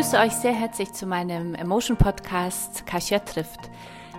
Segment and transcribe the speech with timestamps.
[0.00, 3.68] begrüße euch sehr herzlich zu meinem Emotion Podcast Kasia trifft.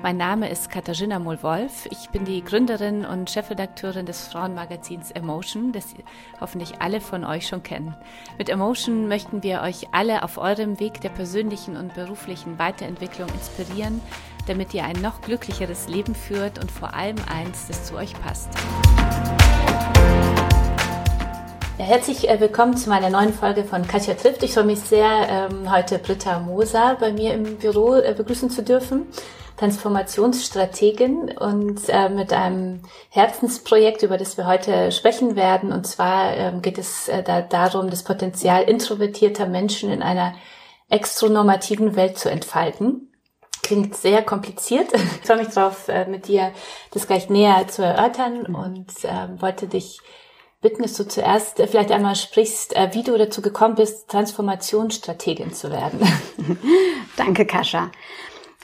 [0.04, 1.88] Mein Name ist Katharina Mohl-Wolf.
[1.90, 5.96] Ich bin die Gründerin und Chefredakteurin des Frauenmagazins Emotion, das
[6.40, 7.96] hoffentlich alle von euch schon kennen.
[8.38, 14.02] Mit Emotion möchten wir euch alle auf eurem Weg der persönlichen und beruflichen Weiterentwicklung inspirieren,
[14.46, 18.52] damit ihr ein noch glücklicheres Leben führt und vor allem eins, das zu euch passt.
[21.82, 24.44] Ja, herzlich äh, willkommen zu meiner neuen Folge von Katja trifft.
[24.44, 28.62] Ich freue mich sehr, ähm, heute Britta Moser bei mir im Büro äh, begrüßen zu
[28.62, 29.08] dürfen.
[29.58, 35.72] Transformationsstrategin und äh, mit einem Herzensprojekt, über das wir heute sprechen werden.
[35.72, 40.36] Und zwar ähm, geht es äh, da darum, das Potenzial introvertierter Menschen in einer
[40.88, 43.12] extronormativen Welt zu entfalten.
[43.64, 44.94] Klingt sehr kompliziert.
[44.94, 46.52] Ich freue mich darauf, äh, mit dir
[46.92, 50.00] das gleich näher zu erörtern und äh, wollte dich
[50.62, 55.54] bitten, dass du zuerst äh, vielleicht einmal sprichst, äh, wie du dazu gekommen bist, Transformationsstrategin
[55.54, 56.00] zu werden.
[57.18, 57.92] Danke, Kascha.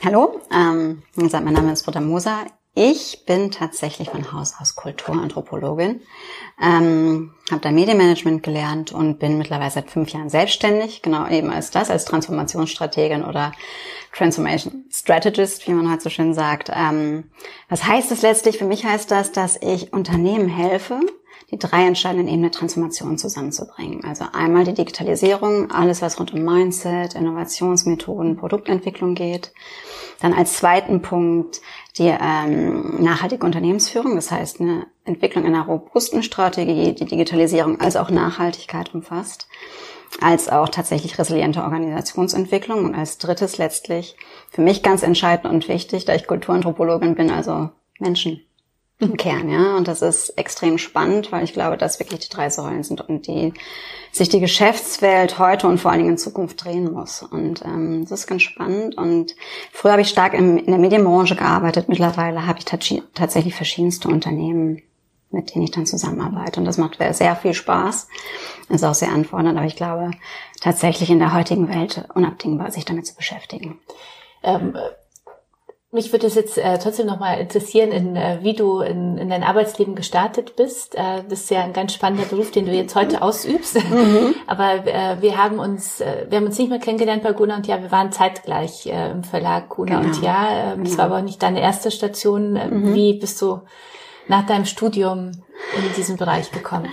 [0.04, 2.46] Hallo, ähm, wie gesagt, mein Name ist Britta Moser.
[2.80, 6.00] Ich bin tatsächlich von Haus aus Kulturanthropologin,
[6.62, 11.72] ähm, habe da Medienmanagement gelernt und bin mittlerweile seit fünf Jahren selbstständig, genau eben als
[11.72, 13.50] das, als Transformationsstrategin oder
[14.12, 16.70] Transformation Strategist, wie man heute so schön sagt.
[16.72, 17.32] Ähm,
[17.68, 18.58] was heißt das letztlich?
[18.58, 21.00] Für mich heißt das, dass ich Unternehmen helfe,
[21.50, 24.04] die drei entscheidenden Ebenen der Transformation zusammenzubringen.
[24.04, 29.52] Also einmal die Digitalisierung, alles was rund um Mindset, Innovationsmethoden, Produktentwicklung geht.
[30.20, 31.60] Dann als zweiten Punkt
[31.96, 38.10] die ähm, nachhaltige Unternehmensführung, das heißt eine Entwicklung einer robusten Strategie, die Digitalisierung als auch
[38.10, 39.48] Nachhaltigkeit umfasst,
[40.20, 44.16] als auch tatsächlich resiliente Organisationsentwicklung und als drittes letztlich
[44.50, 48.40] für mich ganz entscheidend und wichtig, da ich Kulturanthropologin bin, also Menschen
[49.00, 49.76] im Kern, ja.
[49.76, 53.26] Und das ist extrem spannend, weil ich glaube, dass wirklich die drei Säulen sind und
[53.26, 53.54] die
[54.10, 57.22] sich die Geschäftswelt heute und vor allen Dingen in Zukunft drehen muss.
[57.22, 58.96] Und ähm, das ist ganz spannend.
[58.96, 59.36] Und
[59.72, 61.88] früher habe ich stark im, in der Medienbranche gearbeitet.
[61.88, 64.82] Mittlerweile habe ich tatsächlich verschiedenste Unternehmen,
[65.30, 66.58] mit denen ich dann zusammenarbeite.
[66.58, 68.08] Und das macht sehr viel Spaß.
[68.68, 70.10] Ist auch sehr anfordernd, aber ich glaube
[70.60, 73.78] tatsächlich in der heutigen Welt unabdingbar, sich damit zu beschäftigen.
[74.42, 74.76] Ähm,
[75.90, 79.42] mich würde es jetzt äh, trotzdem nochmal interessieren, in, äh, wie du in, in dein
[79.42, 80.94] Arbeitsleben gestartet bist.
[80.94, 83.76] Äh, das ist ja ein ganz spannender Beruf, den du jetzt heute ausübst.
[83.76, 84.34] Mhm.
[84.46, 87.66] Aber äh, wir haben uns, äh, wir haben uns nicht mehr kennengelernt bei Guna und
[87.66, 87.80] Ja.
[87.80, 90.14] Wir waren zeitgleich äh, im Verlag Guna genau.
[90.14, 90.72] und Ja.
[90.72, 90.98] Ähm, das genau.
[90.98, 92.56] war aber auch nicht deine erste Station.
[92.56, 92.94] Äh, mhm.
[92.94, 93.62] Wie bist du
[94.26, 95.30] nach deinem Studium
[95.74, 96.90] in diesen Bereich gekommen?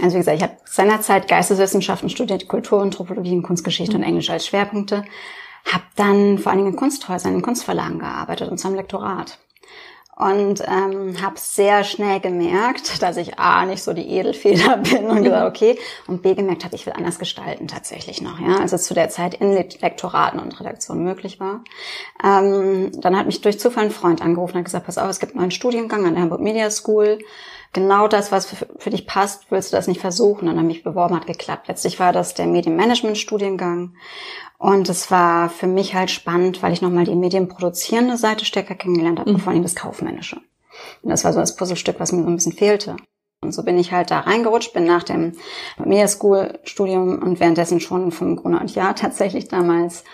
[0.00, 4.02] Also wie gesagt, ich habe seinerzeit Geisteswissenschaften studiert, Kultur, Anthropologie und Kunstgeschichte mhm.
[4.02, 5.04] und Englisch als Schwerpunkte
[5.64, 9.38] habe dann vor allen Dingen in Kunsthäusern, in Kunstverlagen gearbeitet und zum Lektorat.
[10.16, 15.22] Und ähm, habe sehr schnell gemerkt, dass ich A, nicht so die Edelfeder bin und
[15.22, 15.78] gesagt, okay,
[16.08, 19.08] und B, gemerkt habe, ich will anders gestalten tatsächlich noch, ja, als es zu der
[19.08, 21.64] Zeit in Lektoraten und Redaktionen möglich war.
[22.22, 25.20] Ähm, dann hat mich durch Zufall ein Freund angerufen und hat gesagt, pass auf, es
[25.20, 27.18] gibt einen neuen Studiengang an der Hamburg Media School,
[27.72, 30.40] genau das, was für, für, dich passt, willst du das nicht versuchen?
[30.40, 31.68] Und dann habe mich beworben, hat geklappt.
[31.68, 33.94] Letztlich war das der Medienmanagement-Studiengang.
[34.60, 39.18] Und es war für mich halt spannend, weil ich nochmal die medienproduzierende Seite stärker kennengelernt
[39.18, 39.36] habe mhm.
[39.36, 40.36] und vor allem das Kaufmännische.
[41.00, 42.96] Und das war so das Puzzlestück, was mir so ein bisschen fehlte.
[43.40, 45.32] Und so bin ich halt da reingerutscht, bin nach dem
[45.82, 50.04] Media School Studium und währenddessen schon vom Gruner und Jahr tatsächlich damals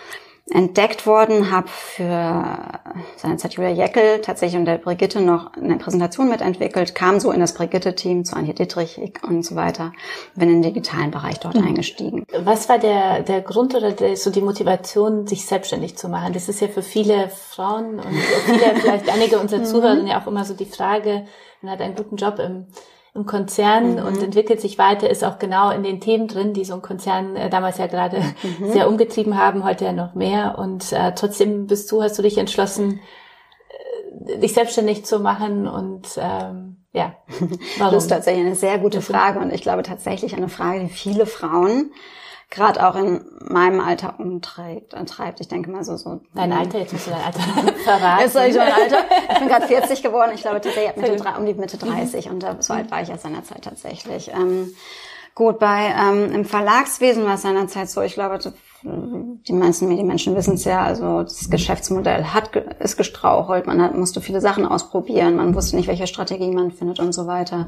[0.49, 2.79] entdeckt worden, habe für
[3.17, 7.53] seinerzeit Julia Jeckel tatsächlich und der Brigitte noch eine Präsentation mitentwickelt, kam so in das
[7.53, 9.91] Brigitte-Team zu Anja Dittrich und so weiter,
[10.35, 11.67] bin in den digitalen Bereich dort mhm.
[11.67, 12.25] eingestiegen.
[12.43, 16.31] Was war der, der Grund oder der, so die Motivation, sich selbstständig zu machen?
[16.31, 18.15] Das ist ja für viele Frauen und
[18.45, 19.65] viele, vielleicht einige unserer mhm.
[19.65, 21.25] Zuhörer ja auch immer so die Frage,
[21.61, 22.67] man hat einen guten Job im
[23.17, 24.05] im Konzern mhm.
[24.05, 27.35] und entwickelt sich weiter, ist auch genau in den Themen drin, die so ein Konzern
[27.35, 28.21] äh, damals ja gerade
[28.59, 28.71] mhm.
[28.71, 30.57] sehr umgetrieben haben, heute ja noch mehr.
[30.57, 32.99] Und äh, trotzdem bist du, hast du dich entschlossen,
[34.27, 37.15] äh, dich selbstständig zu machen und ähm, ja.
[37.77, 37.93] Warum?
[37.93, 41.25] Das ist tatsächlich eine sehr gute Frage und ich glaube tatsächlich eine Frage, die viele
[41.25, 41.91] Frauen
[42.49, 44.95] gerade auch in meinem Alter umtreibt.
[45.07, 45.39] Treibt.
[45.39, 45.97] Ich denke mal so.
[45.97, 47.39] so dein Alter, jetzt musst du dein Alter
[47.83, 48.21] verraten.
[48.21, 49.05] Jetzt soll ich mein Alter.
[49.31, 50.31] Ich bin gerade 40 geworden.
[50.33, 52.33] Ich glaube, ich habe Mitte, um die Mitte 30 mhm.
[52.33, 54.29] und so alt war ich ja seinerzeit tatsächlich.
[54.29, 54.73] Ähm,
[55.35, 58.39] gut, bei ähm, im Verlagswesen war es seinerzeit so, ich glaube,
[58.83, 64.21] die meisten Medienmenschen wissen es ja, also das Geschäftsmodell hat ist gestrauchelt, man hat, musste
[64.21, 67.67] viele Sachen ausprobieren, man wusste nicht, welche Strategie man findet und so weiter.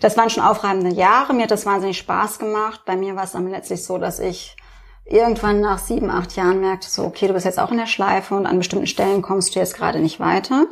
[0.00, 2.82] Das waren schon aufreibende Jahre, mir hat das wahnsinnig Spaß gemacht.
[2.86, 4.56] Bei mir war es dann letztlich so, dass ich
[5.04, 8.34] irgendwann nach sieben, acht Jahren merkte, so, okay, du bist jetzt auch in der Schleife
[8.34, 10.66] und an bestimmten Stellen kommst du jetzt gerade nicht weiter,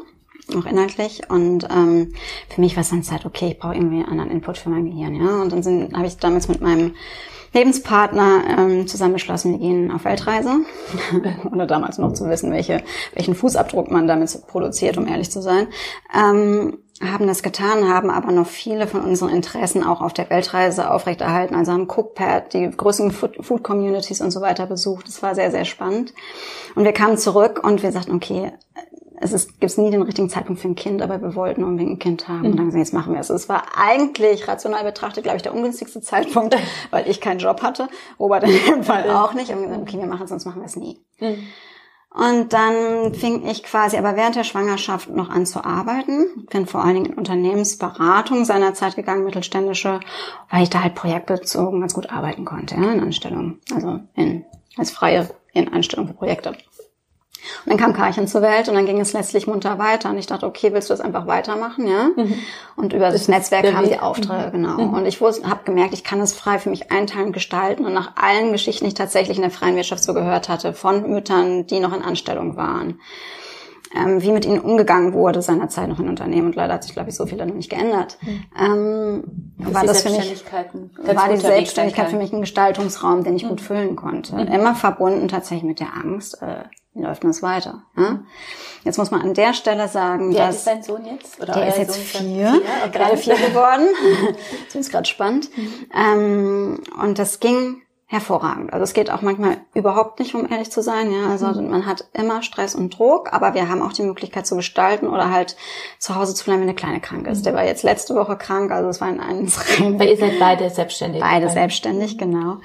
[0.56, 1.28] auch inhaltlich.
[1.28, 2.14] Und ähm,
[2.48, 4.86] für mich war es dann Zeit, okay, ich brauche irgendwie einen anderen Input für mein
[4.86, 5.42] Gehirn, ja.
[5.42, 6.94] Und dann habe ich damals mit meinem
[7.52, 10.56] Lebenspartner ähm, zusammen beschlossen, wir gehen auf Weltreise,
[11.52, 12.82] ohne damals noch zu wissen, welche,
[13.14, 15.68] welchen Fußabdruck man damit produziert, um ehrlich zu sein.
[16.14, 20.90] Ähm, haben das getan, haben aber noch viele von unseren Interessen auch auf der Weltreise
[20.90, 21.54] aufrechterhalten.
[21.54, 25.06] Also haben Cookpad, die größten Food Communities und so weiter besucht.
[25.06, 26.12] Das war sehr, sehr spannend.
[26.74, 28.52] Und wir kamen zurück und wir sagten, okay,
[29.20, 31.98] es ist, gibt nie den richtigen Zeitpunkt für ein Kind, aber wir wollten unbedingt ein
[31.98, 32.40] Kind haben.
[32.40, 32.50] Mhm.
[32.50, 33.30] Und dann gesagt, jetzt machen wir es.
[33.30, 36.56] Es war eigentlich rational betrachtet, glaube ich, der ungünstigste Zeitpunkt,
[36.90, 37.88] weil ich keinen Job hatte.
[38.18, 39.50] Robert in dem Fall auch nicht.
[39.50, 40.98] Und wir gesagt, okay, wir machen es, sonst machen wir es nie.
[41.20, 41.38] Mhm.
[42.10, 46.46] Und dann fing ich quasi aber während der Schwangerschaft noch an zu arbeiten.
[46.50, 50.00] Bin vor allen Dingen in Unternehmensberatung seinerzeit gegangen, mittelständische,
[50.50, 53.58] weil ich da halt projektbezogen ganz gut arbeiten konnte, ja, in Anstellung.
[53.74, 54.44] Also in,
[54.76, 56.56] als freie in Anstellung für Projekte.
[57.64, 60.10] Und dann kam Karchen zur Welt und dann ging es letztlich munter weiter.
[60.10, 62.10] Und ich dachte, okay, willst du das einfach weitermachen, ja?
[62.16, 62.34] Mhm.
[62.76, 64.52] Und über das, das Netzwerk kamen die Aufträge, mhm.
[64.52, 64.78] genau.
[64.78, 64.94] Mhm.
[64.94, 67.84] Und ich habe gemerkt, ich kann es frei für mich einteilen, gestalten.
[67.84, 71.10] Und nach allen Geschichten, die ich tatsächlich in der freien Wirtschaft so gehört hatte, von
[71.10, 73.00] Müttern, die noch in Anstellung waren,
[73.94, 76.48] ähm, wie mit ihnen umgegangen wurde seinerzeit noch in Unternehmen.
[76.48, 78.18] Und leider hat sich, glaube ich, so viel dann noch nicht geändert.
[78.20, 78.44] Mhm.
[78.58, 79.24] Ähm,
[79.58, 80.44] war das für mich,
[81.02, 83.48] war die Selbstständigkeit für mich ein Gestaltungsraum, den ich mhm.
[83.48, 84.34] gut füllen konnte.
[84.36, 84.48] Mhm.
[84.48, 86.64] Immer verbunden tatsächlich mit der Angst, äh,
[87.02, 87.82] läuft das weiter?
[87.96, 88.20] Ja?
[88.84, 91.40] Jetzt muss man an der Stelle sagen, Wie dass ist dein Sohn jetzt?
[91.40, 92.62] Oder der ist jetzt Sohn vier, vier?
[92.86, 92.98] Okay.
[92.98, 93.88] gerade vier geworden.
[94.66, 95.50] das ist gerade spannend.
[95.56, 96.80] Mhm.
[97.00, 98.72] Und das ging hervorragend.
[98.72, 101.12] Also es geht auch manchmal überhaupt nicht, um ehrlich zu sein.
[101.12, 101.68] Ja, also mhm.
[101.68, 105.30] man hat immer Stress und Druck, aber wir haben auch die Möglichkeit zu gestalten oder
[105.30, 105.56] halt
[105.98, 107.40] zu Hause zu bleiben, wenn der Kleine krank ist.
[107.40, 107.44] Mhm.
[107.44, 110.70] Der war jetzt letzte Woche krank, also es war ein reines Weil ihr seid beide
[110.70, 111.20] selbstständig.
[111.20, 112.56] Beide selbstständig, genau.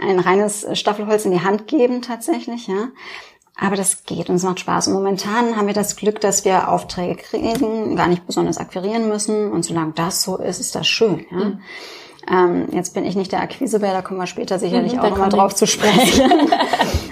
[0.00, 2.88] Ein reines Staffelholz in die Hand geben tatsächlich, ja.
[3.58, 4.88] Aber das geht und es macht Spaß.
[4.88, 9.50] Und momentan haben wir das Glück, dass wir Aufträge kriegen, gar nicht besonders akquirieren müssen.
[9.50, 11.24] Und solange das so ist, ist das schön.
[11.30, 11.36] Ja?
[11.36, 11.60] Mhm.
[12.28, 15.28] Ähm, jetzt bin ich nicht der Akquisebär, da kommen wir später sicherlich mhm, auch nochmal
[15.28, 16.28] drauf zu sprechen.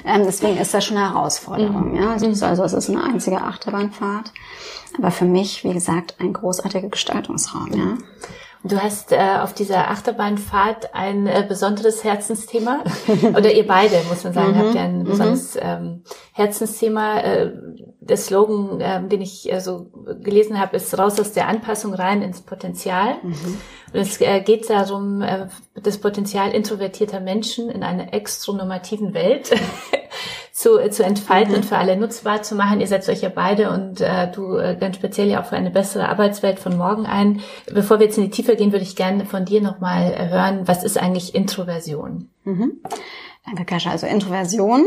[0.05, 1.93] ähm, deswegen ist das schon eine Herausforderung.
[1.93, 1.96] Mhm.
[1.96, 2.12] Ja?
[2.12, 4.32] Also, also es ist eine einzige Achterbahnfahrt.
[4.99, 7.73] Aber für mich, wie gesagt, ein großartiger Gestaltungsraum.
[7.73, 7.99] Ja?
[8.67, 12.83] Du hast äh, auf dieser Achterbahnfahrt ein äh, besonderes Herzensthema.
[13.37, 14.59] Oder ihr beide, muss man sagen, mhm.
[14.59, 15.05] habt ja ein mhm.
[15.05, 16.03] besonderes ähm,
[16.33, 17.21] Herzensthema.
[17.21, 17.53] Äh,
[18.01, 19.91] der Slogan, äh, den ich äh, so
[20.23, 23.17] gelesen habe, ist raus aus der Anpassung rein ins Potenzial.
[23.23, 23.59] Mhm.
[23.93, 29.51] Und es äh, geht darum, äh, das Potenzial introvertierter Menschen in einer extronormativen Welt
[30.55, 31.59] zu, äh, zu entfalten mhm.
[31.59, 32.81] und für alle nutzbar zu machen.
[32.81, 35.71] Ihr setzt euch ja beide und äh, du äh, ganz speziell ja auch für eine
[35.71, 37.41] bessere Arbeitswelt von morgen ein.
[37.67, 40.67] Bevor wir jetzt in die Tiefe gehen, würde ich gerne von dir nochmal äh, hören,
[40.67, 42.31] was ist eigentlich Introversion?
[42.45, 42.81] Mhm.
[43.45, 43.91] Danke, Kascha.
[43.91, 44.87] Also Introversion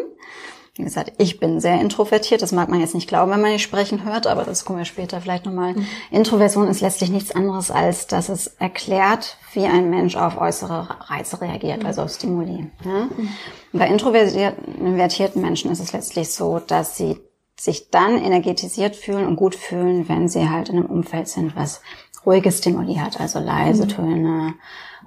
[0.77, 2.41] wie gesagt, ich bin sehr introvertiert.
[2.41, 4.85] Das mag man jetzt nicht glauben, wenn man nicht sprechen hört, aber das kommen wir
[4.85, 5.73] später vielleicht nochmal.
[5.73, 5.87] Mhm.
[6.11, 11.41] Introversion ist letztlich nichts anderes, als dass es erklärt, wie ein Mensch auf äußere Reize
[11.41, 11.87] reagiert, mhm.
[11.87, 12.69] also auf Stimuli.
[12.85, 13.05] Ja?
[13.05, 13.29] Mhm.
[13.73, 17.17] Bei introvertierten Menschen ist es letztlich so, dass sie
[17.59, 21.81] sich dann energetisiert fühlen und gut fühlen, wenn sie halt in einem Umfeld sind, was
[22.23, 23.89] ruhige Stimuli hat, also leise mhm.
[23.89, 24.53] Töne,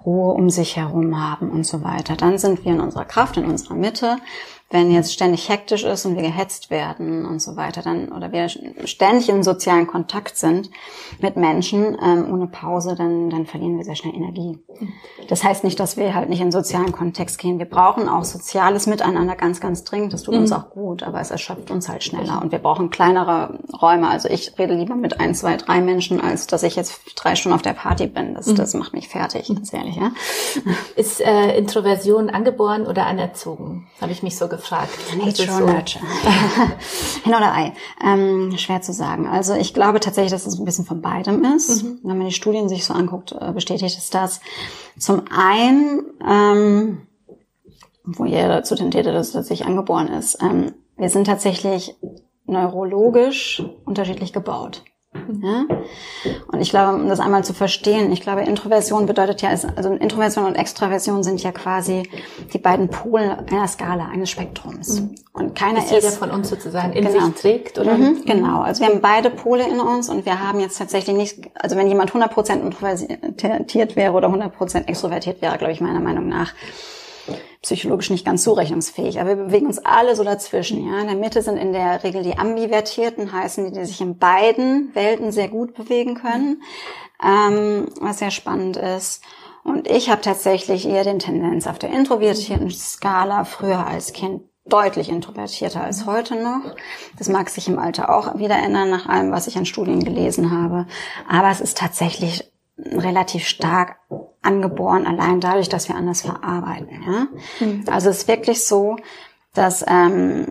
[0.04, 2.16] Ruhe um sich herum haben und so weiter.
[2.16, 4.16] Dann sind wir in unserer Kraft, in unserer Mitte
[4.72, 8.48] wenn jetzt ständig hektisch ist und wir gehetzt werden und so weiter, dann oder wir
[8.48, 10.70] ständig in sozialen Kontakt sind
[11.18, 14.60] mit Menschen ähm, ohne Pause, dann, dann verlieren wir sehr schnell Energie.
[15.28, 17.58] Das heißt nicht, dass wir halt nicht in sozialen Kontext gehen.
[17.58, 20.12] Wir brauchen auch soziales Miteinander ganz, ganz dringend.
[20.12, 20.42] Das tut mhm.
[20.42, 24.08] uns auch gut, aber es erschöpft uns halt schneller und wir brauchen kleinere Räume.
[24.08, 27.56] Also ich rede lieber mit ein, zwei, drei Menschen, als dass ich jetzt drei Stunden
[27.56, 28.34] auf der Party bin.
[28.34, 28.54] Das, mhm.
[28.54, 29.96] das macht mich fertig, ganz ehrlich.
[29.96, 30.12] Ja?
[30.94, 33.88] Ist äh, Introversion angeboren oder anerzogen?
[34.00, 34.92] Habe ich mich so gefragt gefragt.
[35.16, 35.66] Nature so.
[35.66, 36.04] Nurture.
[37.24, 37.72] Hin oder Ei.
[38.04, 39.26] Ähm, schwer zu sagen.
[39.26, 41.82] Also ich glaube tatsächlich, dass es ein bisschen von beidem ist.
[41.82, 42.00] Mhm.
[42.02, 44.40] Wenn man die Studien sich so anguckt, äh, bestätigt es das.
[44.98, 47.06] Zum einen, ähm,
[48.04, 50.38] wo jeder dazu tendiert, dass es tatsächlich angeboren ist.
[50.42, 51.96] Ähm, wir sind tatsächlich
[52.44, 54.82] neurologisch unterschiedlich gebaut.
[55.42, 55.64] Ja?
[56.52, 60.44] Und ich glaube, um das einmal zu verstehen, ich glaube, Introversion bedeutet ja, also Introversion
[60.44, 62.02] und Extraversion sind ja quasi
[62.52, 65.00] die beiden Pole einer Skala, eines Spektrums.
[65.00, 65.14] Mhm.
[65.32, 65.92] Und keiner ist.
[65.92, 67.26] jeder von uns sozusagen in genau.
[67.26, 67.96] sich trägt, oder?
[67.96, 68.60] Mhm, genau.
[68.62, 71.88] Also wir haben beide Pole in uns und wir haben jetzt tatsächlich nicht, also wenn
[71.88, 76.52] jemand 100% introvertiert wäre oder 100% extrovertiert wäre, glaube ich meiner Meinung nach,
[77.62, 79.20] psychologisch nicht ganz zurechnungsfähig.
[79.20, 80.86] Aber wir bewegen uns alle so dazwischen.
[80.86, 81.00] Ja?
[81.00, 84.94] In der Mitte sind in der Regel die Ambivertierten, heißen die, die sich in beiden
[84.94, 86.62] Welten sehr gut bewegen können,
[87.22, 89.22] ähm, was sehr spannend ist.
[89.62, 95.08] Und ich habe tatsächlich eher den Tendenz auf der introvertierten Skala früher als Kind deutlich
[95.08, 96.74] introvertierter als heute noch.
[97.18, 100.50] Das mag sich im Alter auch wieder ändern, nach allem, was ich an Studien gelesen
[100.50, 100.86] habe.
[101.28, 102.49] Aber es ist tatsächlich
[102.84, 103.96] relativ stark
[104.42, 107.02] angeboren, allein dadurch, dass wir anders verarbeiten.
[107.04, 107.26] Ja?
[107.60, 107.84] Mhm.
[107.90, 108.96] Also es ist wirklich so,
[109.54, 110.46] dass ähm,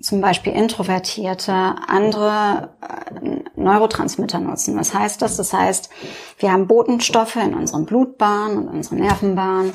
[0.00, 4.76] zum Beispiel Introvertierte andere äh, Neurotransmitter nutzen.
[4.76, 5.36] Was heißt das?
[5.36, 5.90] Das heißt,
[6.38, 9.72] wir haben Botenstoffe in unseren Blutbahnen und unseren Nervenbahnen,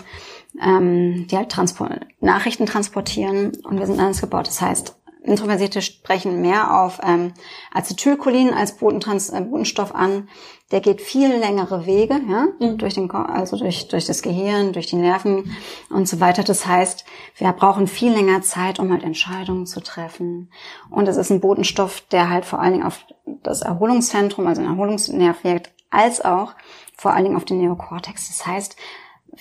[0.62, 4.48] ähm, die halt Transport Nachrichten transportieren und wir sind anders gebaut.
[4.48, 7.34] Das heißt, Introversierte sprechen mehr auf ähm,
[7.74, 10.28] Acetylcholin als Botentrans äh, Botenstoff an.
[10.72, 12.78] Der geht viel längere Wege, ja, mhm.
[12.78, 15.56] durch den, also durch, durch das Gehirn, durch die Nerven
[15.90, 16.44] und so weiter.
[16.44, 17.06] Das heißt,
[17.38, 20.52] wir brauchen viel länger Zeit, um halt Entscheidungen zu treffen.
[20.90, 23.06] Und es ist ein Botenstoff, der halt vor allen Dingen auf
[23.44, 26.54] das Erholungszentrum, also den Erholungsnerv wirkt, als auch
[26.98, 28.28] vor allen Dingen auf den Neokortex.
[28.28, 28.76] Das heißt,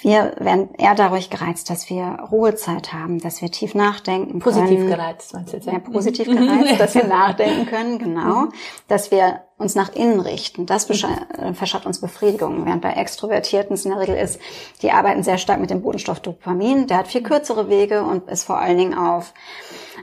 [0.01, 4.77] wir werden eher dadurch gereizt, dass wir Ruhezeit haben, dass wir tief nachdenken positiv können.
[4.79, 5.67] Positiv gereizt, meinst du jetzt?
[5.67, 6.37] Ja, positiv mhm.
[6.37, 8.43] gereizt, dass wir nachdenken können, genau.
[8.43, 8.53] Mhm.
[8.89, 10.67] Dass wir uns nach innen richten.
[10.67, 12.65] Das äh, verschafft uns Befriedigung.
[12.65, 14.41] Während bei Extrovertierten es in der Regel ist,
[14.81, 16.87] die arbeiten sehr stark mit dem Bodenstoff Dopamin.
[16.87, 19.35] Der hat viel kürzere Wege und ist vor allen Dingen auf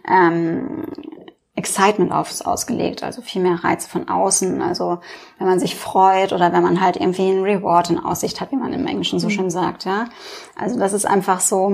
[0.08, 0.86] ähm,
[1.60, 4.62] Excitement aufs ausgelegt, also viel mehr Reiz von außen.
[4.62, 5.00] Also
[5.38, 8.56] wenn man sich freut oder wenn man halt irgendwie einen Reward in Aussicht hat, wie
[8.56, 9.32] man im Englischen so mhm.
[9.32, 10.06] schön sagt, ja.
[10.56, 11.74] Also das ist einfach so,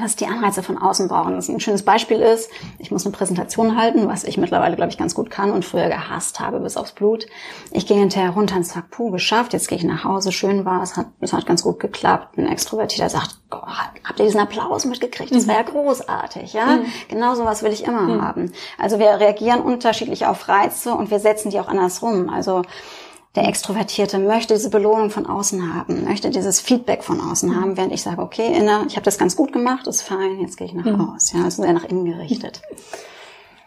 [0.00, 1.34] dass die Anreize von außen brauchen.
[1.34, 4.98] Das ein schönes Beispiel ist, ich muss eine Präsentation halten, was ich mittlerweile, glaube ich,
[4.98, 7.26] ganz gut kann und früher gehasst habe bis aufs Blut.
[7.72, 10.82] Ich gehe hinterher runter und sag, puh, geschafft, jetzt gehe ich nach Hause, schön war
[10.82, 12.38] es, hat, es hat ganz gut geklappt.
[12.38, 13.56] Ein Extrovertierter sagt, oh,
[14.04, 15.34] habt ihr diesen Applaus mitgekriegt?
[15.34, 16.76] Das wäre ja großartig, ja?
[16.76, 16.84] Mhm.
[17.08, 18.22] Genau sowas will ich immer mhm.
[18.22, 18.52] haben.
[18.78, 22.30] Also wir reagieren unterschiedlich auf Reize und wir setzen die auch andersrum.
[22.30, 22.62] Also
[23.34, 27.60] der Extrovertierte möchte diese Belohnung von außen haben, möchte dieses Feedback von außen mhm.
[27.60, 30.56] haben, während ich sage, okay, inner, ich habe das ganz gut gemacht, ist fein, jetzt
[30.56, 31.12] gehe ich nach mhm.
[31.12, 31.32] Haus.
[31.32, 32.62] Ja, also sehr nach innen gerichtet.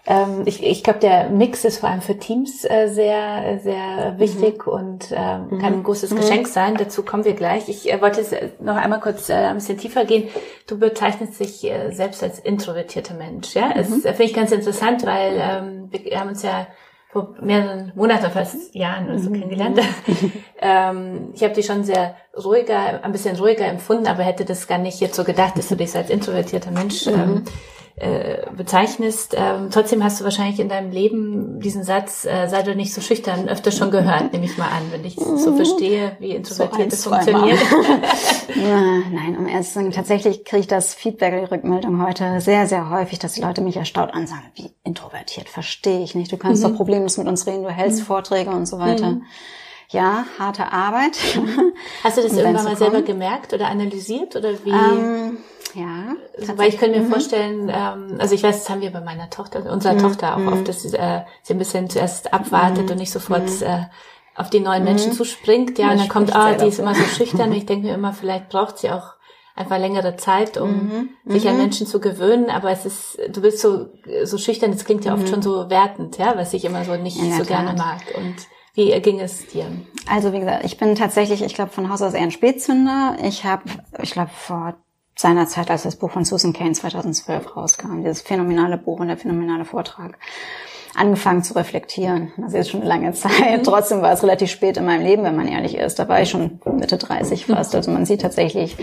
[0.08, 4.68] Ähm, ich ich glaube, der Mix ist vor allem für Teams äh, sehr, sehr wichtig
[4.68, 4.72] mhm.
[4.72, 6.18] und äh, kann ein großes mhm.
[6.18, 6.76] Geschenk sein.
[6.78, 7.70] Dazu kommen wir gleich.
[7.70, 8.24] Ich äh, wollte
[8.60, 10.30] noch einmal kurz äh, ein bisschen tiefer gehen.
[10.68, 13.56] Du bezeichnest dich äh, selbst als introvertierter Mensch.
[13.56, 14.02] Ja, mhm.
[14.02, 16.68] finde ich ganz interessant, weil ähm, wir haben uns ja
[17.16, 19.36] vor mehreren Monaten, fast Jahren oder so mhm.
[19.36, 19.80] kennengelernt.
[20.60, 24.80] ähm, ich habe dich schon sehr ruhiger, ein bisschen ruhiger empfunden, aber hätte das gar
[24.80, 27.44] nicht jetzt so gedacht, dass du dich als introvertierter Mensch ähm, mhm.
[27.98, 29.36] Äh, bezeichnest.
[29.38, 33.00] Ähm, trotzdem hast du wahrscheinlich in deinem Leben diesen Satz, äh, sei du nicht so
[33.00, 35.56] schüchtern, öfter schon gehört, nehme ich mal an, wenn ich so mhm.
[35.56, 37.58] verstehe, wie Introvertierte so funktionieren.
[38.56, 38.82] ja,
[39.14, 42.90] nein, um ehrlich zu sagen, tatsächlich kriege ich das Feedback, die Rückmeldung heute sehr, sehr
[42.90, 46.34] häufig, dass die Leute mich erstaunt ansagen, wie introvertiert, verstehe ich nicht.
[46.34, 46.70] Du kannst mhm.
[46.70, 48.06] doch problemlos mit uns reden, du hältst mhm.
[48.08, 49.12] Vorträge und so weiter.
[49.12, 49.24] Mhm.
[49.90, 51.18] Ja, harte Arbeit.
[51.36, 51.72] Mhm.
[52.04, 54.72] Hast du das irgendwann mal selber gemerkt oder analysiert oder wie?
[54.72, 55.38] Ähm,
[55.76, 56.16] ja.
[56.56, 57.12] Weil ich könnte mir mhm.
[57.12, 60.00] vorstellen, ähm, also ich weiß, das haben wir bei meiner Tochter, unserer mhm.
[60.00, 63.84] Tochter auch oft, dass sie, äh, sie ein bisschen zuerst abwartet und nicht sofort äh,
[64.36, 65.78] auf die neuen Menschen zuspringt.
[65.78, 67.50] Ja, und dann kommt, ah, die ist immer so schüchtern.
[67.50, 69.14] Und ich denke mir immer, vielleicht braucht sie auch
[69.56, 71.62] einfach längere Zeit, um mhm, sich an mhm.
[71.62, 72.50] Menschen zu gewöhnen.
[72.50, 73.88] Aber es ist, du bist so,
[74.24, 75.28] so schüchtern, das klingt ja oft mhm.
[75.28, 77.48] schon so wertend, ja, was ich immer so nicht so Tat.
[77.48, 78.02] gerne mag.
[78.18, 78.36] Und
[78.74, 79.66] wie ging es dir?
[80.08, 83.16] Also wie gesagt, ich bin tatsächlich, ich glaube von Haus aus eher ein Spätzünder.
[83.24, 83.64] Ich habe,
[84.02, 84.76] ich glaube vor
[85.18, 89.18] seiner Zeit, als das Buch von Susan Kane 2012 rauskam, dieses phänomenale Buch und der
[89.18, 90.18] phänomenale Vortrag,
[90.96, 92.32] angefangen zu reflektieren.
[92.38, 93.64] Das ist jetzt schon eine lange Zeit.
[93.66, 96.00] Trotzdem war es relativ spät in meinem Leben, wenn man ehrlich ist.
[96.00, 97.76] Da war ich schon Mitte 30 fast.
[97.76, 98.78] Also man sieht tatsächlich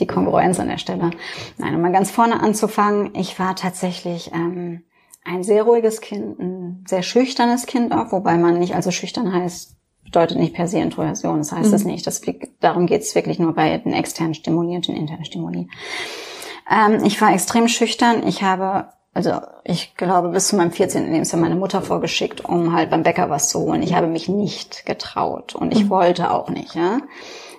[0.00, 1.10] die Kongruenz an der Stelle.
[1.58, 3.14] Nein, um mal ganz vorne anzufangen.
[3.14, 4.82] Ich war tatsächlich ähm,
[5.24, 9.77] ein sehr ruhiges Kind, ein sehr schüchternes Kind auch, wobei man nicht also schüchtern heißt,
[10.10, 11.38] bedeutet nicht per se Introversion.
[11.38, 11.72] Das heißt mhm.
[11.72, 12.06] das nicht.
[12.06, 12.20] Das,
[12.60, 15.68] darum geht es wirklich nur bei den externen Stimuli und den internen Stimuli.
[16.70, 18.26] Ähm, ich war extrem schüchtern.
[18.26, 18.88] Ich habe
[19.18, 19.32] also
[19.64, 21.10] ich glaube, bis zu meinem 14.
[21.10, 23.82] Lebensjahr meine Mutter vorgeschickt, um halt beim Bäcker was zu holen.
[23.82, 25.90] Ich habe mich nicht getraut und ich mhm.
[25.90, 26.76] wollte auch nicht.
[26.76, 27.00] Ja?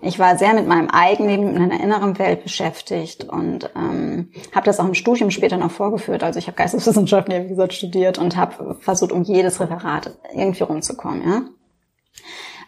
[0.01, 4.79] Ich war sehr mit meinem Eigenleben, mit meiner inneren Welt beschäftigt und ähm, habe das
[4.79, 6.23] auch im Studium später noch vorgeführt.
[6.23, 11.27] Also ich habe Geisteswissenschaften, wie gesagt, studiert und habe versucht, um jedes Referat irgendwie rumzukommen.
[11.27, 11.41] Ja?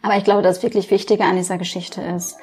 [0.02, 2.38] Aber ich glaube, das wirklich Wichtige an dieser Geschichte ist,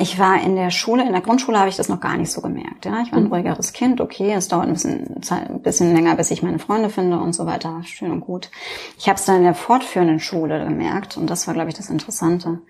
[0.00, 2.40] ich war in der Schule, in der Grundschule habe ich das noch gar nicht so
[2.40, 2.84] gemerkt.
[2.84, 3.32] Ja, ich war ein mhm.
[3.32, 4.00] ruhigeres Kind.
[4.00, 7.46] Okay, es dauert ein bisschen, ein bisschen länger, bis ich meine Freunde finde und so
[7.46, 7.82] weiter.
[7.84, 8.48] Schön und gut.
[8.96, 11.90] Ich habe es dann in der fortführenden Schule gemerkt und das war, glaube ich, das
[11.90, 12.60] Interessante,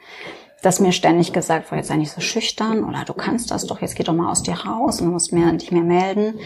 [0.63, 3.83] dass mir ständig gesagt wurde, jetzt sei nicht so schüchtern oder du kannst das doch,
[3.83, 6.41] jetzt geh doch mal aus dir raus und du musst mehr, dich mehr melden.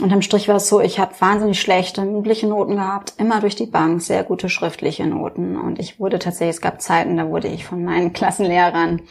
[0.00, 3.54] Und am Strich war es so, ich habe wahnsinnig schlechte mündliche Noten gehabt, immer durch
[3.54, 5.56] die Bank, sehr gute schriftliche Noten.
[5.56, 9.02] Und ich wurde tatsächlich, es gab Zeiten, da wurde ich von meinen Klassenlehrern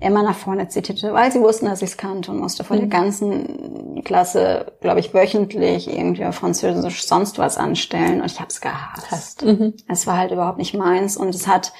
[0.00, 2.80] immer nach vorne zitiert, weil sie wussten, dass ich es kannte und musste vor mhm.
[2.80, 8.20] der ganzen Klasse, glaube ich, wöchentlich irgendwie auf Französisch sonst was anstellen.
[8.20, 9.44] Und ich habe es gehasst.
[9.44, 9.74] Mhm.
[9.88, 11.72] Es war halt überhaupt nicht meins und es hat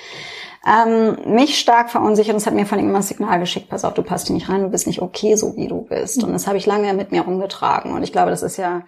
[0.67, 3.85] ähm, mich stark verunsichert und es hat mir vor allem immer ein Signal geschickt, pass
[3.85, 6.23] auf, du passt hier nicht rein, du bist nicht okay, so wie du bist.
[6.23, 7.93] Und das habe ich lange mit mir rumgetragen.
[7.93, 8.83] Und ich glaube, das ist ja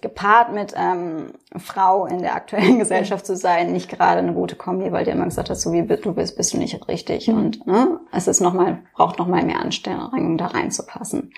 [0.00, 4.90] gepaart mit ähm, Frau in der aktuellen Gesellschaft zu sein, nicht gerade eine gute Kombi,
[4.90, 7.28] weil dir immer gesagt hast, so wie du bist, bist du nicht richtig.
[7.28, 7.36] Mhm.
[7.36, 11.32] Und ne, es ist noch mal, braucht noch mal mehr Anstrengung, da reinzupassen.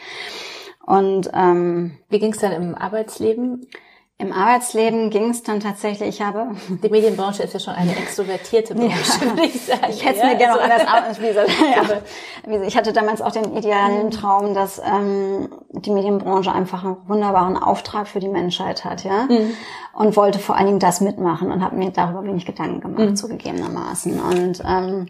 [0.87, 3.67] Und ähm, wie ging es dann im Arbeitsleben?
[4.16, 6.54] Im Arbeitsleben ging es dann tatsächlich, ich habe...
[6.83, 9.30] Die Medienbranche ist ja schon eine extrovertierte Branche, ja.
[9.30, 9.87] würde ich sagen.
[9.88, 11.26] Ich hätte es ja, mir gerne also, anders wie
[12.52, 12.62] ja.
[12.62, 18.06] Ich hatte damals auch den idealen Traum, dass ähm, die Medienbranche einfach einen wunderbaren Auftrag
[18.06, 19.25] für die Menschheit hat, ja.
[19.25, 19.52] Mhm.
[19.94, 23.16] Und wollte vor allen Dingen das mitmachen und habe mir darüber wenig Gedanken gemacht, mhm.
[23.16, 24.21] zugegebenermaßen.
[24.21, 25.09] Und ähm,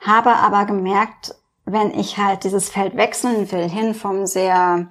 [0.00, 1.34] habe aber gemerkt,
[1.64, 4.86] wenn ich halt dieses Feld wechseln will, hin vom sehr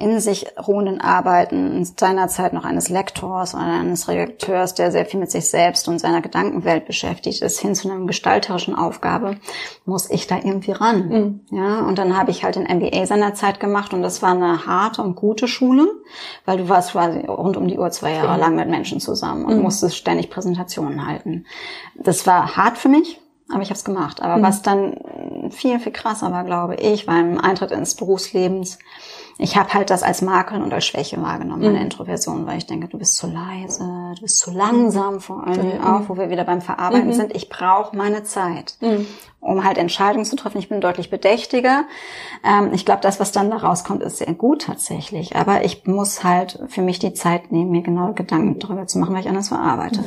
[0.00, 5.30] in sich ruhenden Arbeiten seinerzeit noch eines Lektors oder eines Redakteurs, der sehr viel mit
[5.30, 9.36] sich selbst und seiner Gedankenwelt beschäftigt ist, hin zu einer gestalterischen Aufgabe,
[9.84, 11.08] muss ich da irgendwie ran.
[11.08, 11.40] Mhm.
[11.50, 15.02] Ja, und dann habe ich halt den MBA seinerzeit gemacht und das war eine harte
[15.02, 15.86] und gute Schule,
[16.46, 18.40] weil du warst quasi rund um die Uhr zwei Jahre mhm.
[18.40, 19.62] lang mit Menschen zusammen und mhm.
[19.62, 21.44] musstest ständig Präsentationen halten.
[21.94, 24.22] Das war hart für mich, aber ich habe es gemacht.
[24.22, 24.42] Aber mhm.
[24.42, 24.96] was dann
[25.50, 28.78] viel, viel krasser war, glaube ich, beim Eintritt ins Berufslebens,
[29.40, 31.84] ich habe halt das als Makel und als Schwäche wahrgenommen, meine mhm.
[31.84, 35.84] Introversion, weil ich denke, du bist zu leise, du bist zu langsam, vor allem mhm.
[35.84, 37.14] auch, wo wir wieder beim Verarbeiten mhm.
[37.14, 37.34] sind.
[37.34, 38.76] Ich brauche meine Zeit.
[38.80, 39.06] Mhm
[39.40, 40.58] um halt Entscheidungen zu treffen.
[40.58, 41.84] Ich bin deutlich bedächtiger.
[42.44, 45.34] Ähm, ich glaube, das, was dann da rauskommt, ist sehr gut tatsächlich.
[45.34, 49.14] Aber ich muss halt für mich die Zeit nehmen, mir genau Gedanken darüber zu machen,
[49.14, 50.04] weil ich anders verarbeite.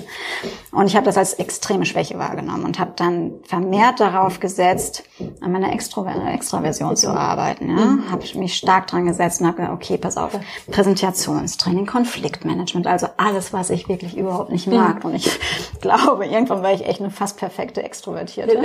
[0.72, 5.04] Und ich habe das als extreme Schwäche wahrgenommen und habe dann vermehrt darauf gesetzt,
[5.42, 7.70] an meiner Extro Extraversion zu arbeiten.
[7.70, 7.86] Ja?
[7.86, 8.12] Mhm.
[8.12, 10.32] Habe mich stark dran gesetzt und habe gesagt, okay, pass auf,
[10.72, 15.04] Präsentationstraining, Konfliktmanagement, also alles, was ich wirklich überhaupt nicht mag.
[15.04, 15.40] Und ich
[15.82, 18.64] glaube, irgendwann war ich echt eine fast perfekte Extrovertierte.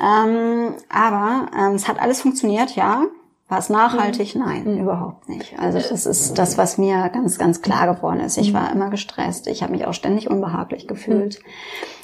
[0.00, 3.04] Ähm, aber ähm, es hat alles funktioniert, ja.
[3.48, 4.34] War es nachhaltig?
[4.34, 4.40] Mhm.
[4.40, 4.80] Nein, mhm.
[4.80, 5.58] überhaupt nicht.
[5.58, 8.38] Also das ist das, was mir ganz, ganz klar geworden ist.
[8.38, 8.56] Ich mhm.
[8.56, 9.46] war immer gestresst.
[9.46, 11.38] Ich habe mich auch ständig unbehaglich gefühlt.
[11.40, 11.48] Mhm.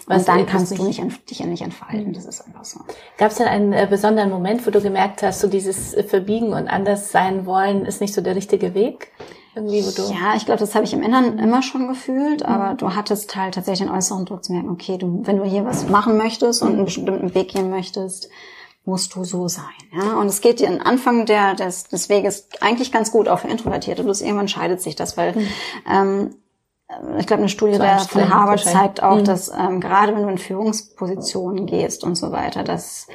[0.07, 2.13] Und dann kannst du nicht, dich ja nicht entfalten.
[2.13, 2.81] Das ist einfach so.
[3.19, 6.53] Gab es denn einen äh, besonderen Moment, wo du gemerkt hast, so dieses äh, Verbiegen
[6.53, 9.13] und anders sein wollen ist nicht so der richtige Weg?
[9.55, 12.75] Irgendwie, wo du ja, ich glaube, das habe ich im Inneren immer schon gefühlt, aber
[12.75, 15.89] du hattest halt tatsächlich den äußeren Druck zu merken, okay, du, wenn du hier was
[15.89, 18.29] machen möchtest und einen bestimmten Weg gehen möchtest,
[18.85, 19.65] musst du so sein.
[19.93, 20.15] Ja?
[20.19, 23.49] Und es geht dir am Anfang der, des, des Weges eigentlich ganz gut, auch für
[23.49, 24.05] Introvertierte.
[24.05, 25.47] Bloß irgendwann scheidet sich das, weil mhm.
[25.91, 26.35] ähm,
[27.19, 29.25] ich glaube, eine Studie so der von Harvard zeigt auch, mhm.
[29.25, 33.07] dass ähm, gerade wenn du in Führungspositionen gehst und so weiter, dass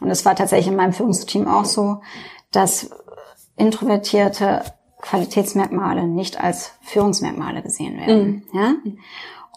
[0.00, 2.00] und es war tatsächlich in meinem Führungsteam auch so,
[2.50, 2.90] dass
[3.56, 4.62] Introvertierte
[5.02, 8.44] Qualitätsmerkmale nicht als Führungsmerkmale gesehen werden.
[8.52, 8.58] Mhm.
[8.58, 8.74] Ja?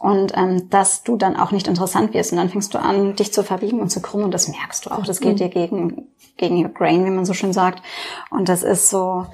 [0.01, 2.33] Und ähm, dass du dann auch nicht interessant wirst.
[2.33, 4.25] Und dann fängst du an, dich zu verbiegen und zu krümmen.
[4.25, 5.05] Und das merkst du auch.
[5.05, 5.37] Das geht mhm.
[5.37, 7.81] dir gegen, gegen your grain, wie man so schön sagt.
[8.29, 9.25] Und das ist so,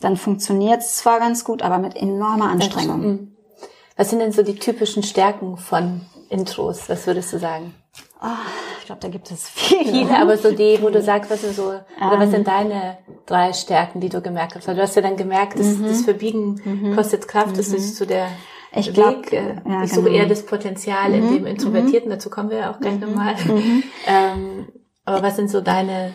[0.00, 3.33] dann funktioniert es zwar ganz gut, aber mit enormer Anstrengung.
[3.94, 4.00] Mhm.
[4.00, 6.88] Was sind denn so die typischen Stärken von Intros?
[6.88, 7.74] Was würdest du sagen?
[8.22, 8.26] Oh,
[8.80, 9.84] ich glaube, da gibt es viele.
[9.84, 12.44] Viele, aber so die, wo du sagst, was sind so, oder was sind ähm.
[12.44, 14.66] deine drei Stärken, die du gemerkt hast?
[14.66, 15.86] Weil du hast ja dann gemerkt, das, mhm.
[15.86, 16.96] das Verbiegen mhm.
[16.96, 17.94] kostet Kraft, das ist mhm.
[17.94, 18.28] so der
[18.76, 19.32] ich glaub, Weg.
[19.32, 20.16] Äh, ja, ich suche genau.
[20.16, 21.46] eher das Potenzial in dem mhm.
[21.46, 23.36] Introvertierten, dazu kommen wir ja auch gleich nochmal.
[24.06, 24.68] Ähm,
[25.04, 26.14] aber was sind so deine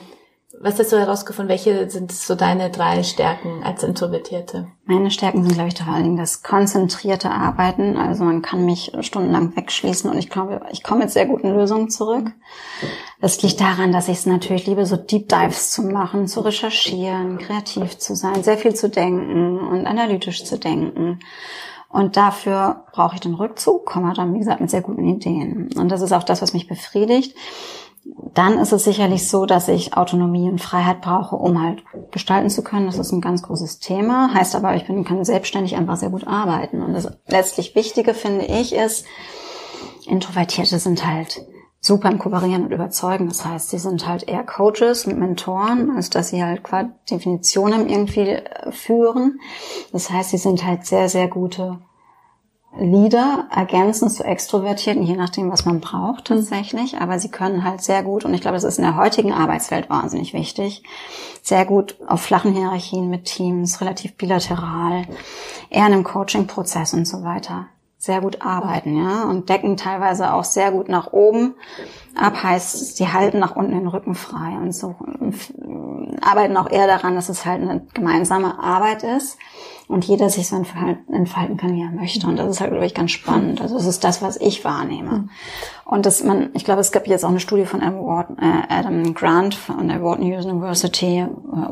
[0.57, 1.49] was hast du herausgefunden?
[1.49, 4.67] Welche sind so deine drei Stärken als Introvertierte?
[4.85, 7.97] Meine Stärken sind, glaube ich, vor allen Dingen das konzentrierte Arbeiten.
[7.97, 11.91] Also man kann mich stundenlang wegschließen und ich glaube, ich komme mit sehr guten Lösungen
[11.91, 12.31] zurück.
[13.21, 17.38] Das liegt daran, dass ich es natürlich liebe, so Deep Dives zu machen, zu recherchieren,
[17.38, 21.19] kreativ zu sein, sehr viel zu denken und analytisch zu denken.
[21.89, 25.69] Und dafür brauche ich den Rückzug, komme dann, wie gesagt, mit sehr guten Ideen.
[25.75, 27.35] Und das ist auch das, was mich befriedigt
[28.34, 32.63] dann ist es sicherlich so, dass ich Autonomie und Freiheit brauche, um halt gestalten zu
[32.63, 32.86] können.
[32.86, 34.34] Das ist ein ganz großes Thema.
[34.34, 36.82] Heißt aber, ich bin, kann selbstständig einfach sehr gut arbeiten.
[36.82, 39.06] Und das letztlich Wichtige, finde ich, ist,
[40.08, 41.41] Introvertierte sind halt
[41.82, 43.28] super im Kooperieren und Überzeugen.
[43.28, 47.89] Das heißt, sie sind halt eher Coaches und Mentoren, als dass sie halt qua Definitionen
[47.89, 49.39] irgendwie äh, führen.
[49.91, 51.80] Das heißt, sie sind halt sehr, sehr gute
[52.77, 57.01] Leader ergänzen zu Extrovertierten, je nachdem, was man braucht tatsächlich.
[57.01, 59.89] Aber sie können halt sehr gut, und ich glaube, das ist in der heutigen Arbeitswelt
[59.89, 60.84] wahnsinnig wichtig,
[61.41, 65.03] sehr gut auf flachen Hierarchien mit Teams, relativ bilateral,
[65.69, 67.67] eher in einem Coaching-Prozess und so weiter
[68.01, 71.55] sehr gut arbeiten, ja, und decken teilweise auch sehr gut nach oben
[72.15, 74.95] ab, heißt, sie halten nach unten den Rücken frei und so
[76.21, 79.38] arbeiten auch eher daran, dass es halt eine gemeinsame Arbeit ist
[79.89, 82.28] und jeder sich so entfalten kann, wie er möchte.
[82.28, 83.60] Und das ist halt, glaube ich, ganz spannend.
[83.60, 85.12] Also das ist das, was ich wahrnehme.
[85.12, 85.30] Mhm.
[85.84, 89.88] Und dass man, ich glaube, es gab jetzt auch eine Studie von Adam Grant von
[89.88, 91.25] der Wharton University, äh,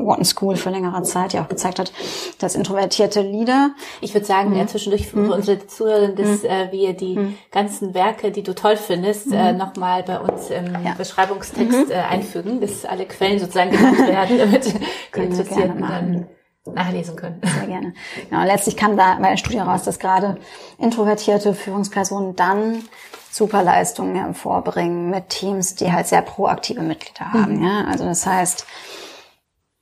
[0.04, 1.92] Wharton School für längere Zeit, die auch gezeigt hat,
[2.40, 3.70] dass introvertierte Lieder.
[4.00, 4.56] Ich würde sagen, mhm.
[4.56, 5.30] ja, zwischendurch für mhm.
[5.30, 6.48] unsere Zuhörer, dass mhm.
[6.48, 7.34] äh, wir die mhm.
[7.52, 9.58] ganzen Werke, die du toll findest, äh, mhm.
[9.58, 10.94] nochmal bei uns im ja.
[10.98, 11.92] Beschreibungstext mhm.
[11.92, 14.74] äh, einfügen, dass alle Quellen sozusagen genannt werden, damit
[15.14, 16.26] Interessierten dann
[16.74, 17.40] nachlesen können.
[17.42, 17.94] Sehr gerne.
[18.28, 20.38] Genau, letztlich kam da bei der Studie raus, dass gerade
[20.78, 22.82] introvertierte Führungspersonen dann
[23.30, 27.58] Superleistungen hervorbringen mit Teams, die halt sehr proaktive Mitglieder haben.
[27.58, 27.64] Mhm.
[27.64, 27.84] Ja?
[27.86, 28.66] Also das heißt,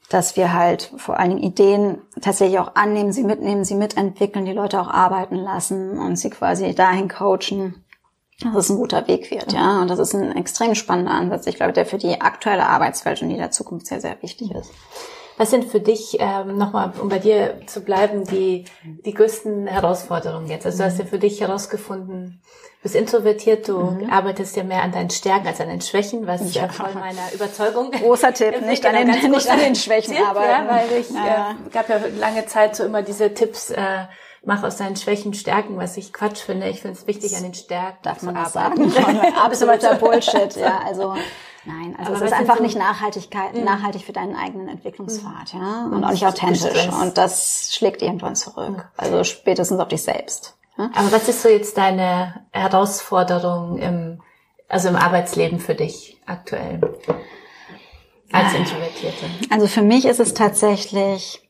[0.09, 4.53] dass wir halt vor allen Dingen Ideen tatsächlich auch annehmen, sie mitnehmen, sie mitentwickeln, die
[4.53, 7.85] Leute auch arbeiten lassen und sie quasi dahin coachen,
[8.41, 9.81] dass es ein guter Weg wird, ja.
[9.81, 11.47] Und das ist ein extrem spannender Ansatz.
[11.47, 14.71] Ich glaube, der für die aktuelle Arbeitswelt und die der Zukunft sehr, sehr wichtig ist.
[15.39, 20.49] Was sind für dich, ähm, nochmal, um bei dir zu bleiben, die, die größten Herausforderungen
[20.49, 20.65] jetzt?
[20.65, 24.11] Also du hast ja für dich herausgefunden, du bist introvertiert, du mhm.
[24.11, 26.69] arbeitest ja mehr an deinen Stärken als an den Schwächen, was ja.
[26.69, 30.67] voll meiner Überzeugung Großer Tipp, nicht, an den, nicht an den Schwächen Tipp, arbeiten.
[30.67, 31.51] Ja, weil ich, ja.
[31.51, 34.07] Äh, gab ja lange Zeit so immer diese Tipps, äh,
[34.43, 36.69] mach aus deinen Schwächen Stärken, was ich Quatsch finde.
[36.71, 38.89] Ich finde es wichtig, an den Stärken Darf man zu arbeiten.
[38.89, 39.21] Sagen.
[39.37, 40.81] Absoluter Bullshit, ja.
[40.87, 41.15] Also
[41.67, 43.65] Nein, also Aber es ist einfach so nicht Nachhaltigkeit, mhm.
[43.65, 45.61] nachhaltig für deinen eigenen Entwicklungspfad, mhm.
[45.61, 46.89] ja, und auch nicht authentisch.
[47.03, 48.89] Und das schlägt irgendwann zurück.
[48.97, 50.57] Also spätestens auf dich selbst.
[50.79, 50.91] Ja?
[50.95, 54.23] Aber was ist so jetzt deine Herausforderung im,
[54.69, 56.81] also im Arbeitsleben für dich aktuell?
[58.33, 59.27] Als Introvertierte.
[59.51, 61.49] Also für mich ist es tatsächlich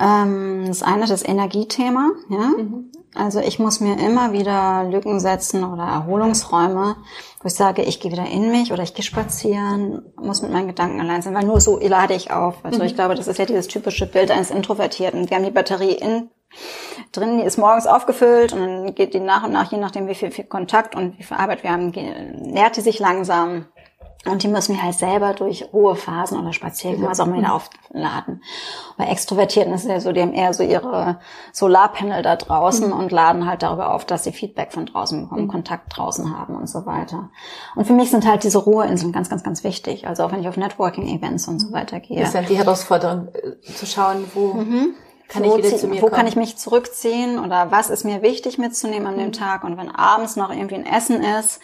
[0.00, 2.38] ähm, das eine das Energiethema, ja.
[2.38, 2.90] Mhm.
[3.14, 6.96] Also ich muss mir immer wieder Lücken setzen oder Erholungsräume,
[7.40, 10.68] wo ich sage, ich gehe wieder in mich oder ich gehe spazieren, muss mit meinen
[10.68, 12.56] Gedanken allein sein, weil nur so lade ich auf.
[12.62, 12.86] Also mhm.
[12.86, 15.28] ich glaube, das ist ja dieses typische Bild eines Introvertierten.
[15.28, 16.30] Wir haben die Batterie in
[17.12, 20.14] drin, die ist morgens aufgefüllt und dann geht die nach und nach, je nachdem wie
[20.14, 23.66] viel, viel Kontakt und wie viel Arbeit wir haben, nährt die sich langsam
[24.24, 28.42] und die müssen wir halt selber durch Ruhephasen oder Spaziergänge, was auch immer wieder aufladen.
[28.96, 31.18] Bei Extrovertierten ist es ja so, die haben eher so ihre
[31.52, 32.92] Solarpanel da draußen mhm.
[32.92, 35.48] und laden halt darüber auf, dass sie Feedback von draußen bekommen, mhm.
[35.48, 37.30] Kontakt draußen haben und so weiter.
[37.74, 40.06] Und für mich sind halt diese Ruheinseln ganz, ganz, ganz wichtig.
[40.06, 42.20] Also auch wenn ich auf Networking-Events und so weiter gehe.
[42.20, 44.94] Das ist halt die Herausforderung, äh, zu schauen, wo mhm
[45.32, 49.28] kann wo, wo kann ich mich zurückziehen oder was ist mir wichtig mitzunehmen an dem
[49.28, 49.32] mhm.
[49.32, 51.60] Tag und wenn abends noch irgendwie ein Essen ist,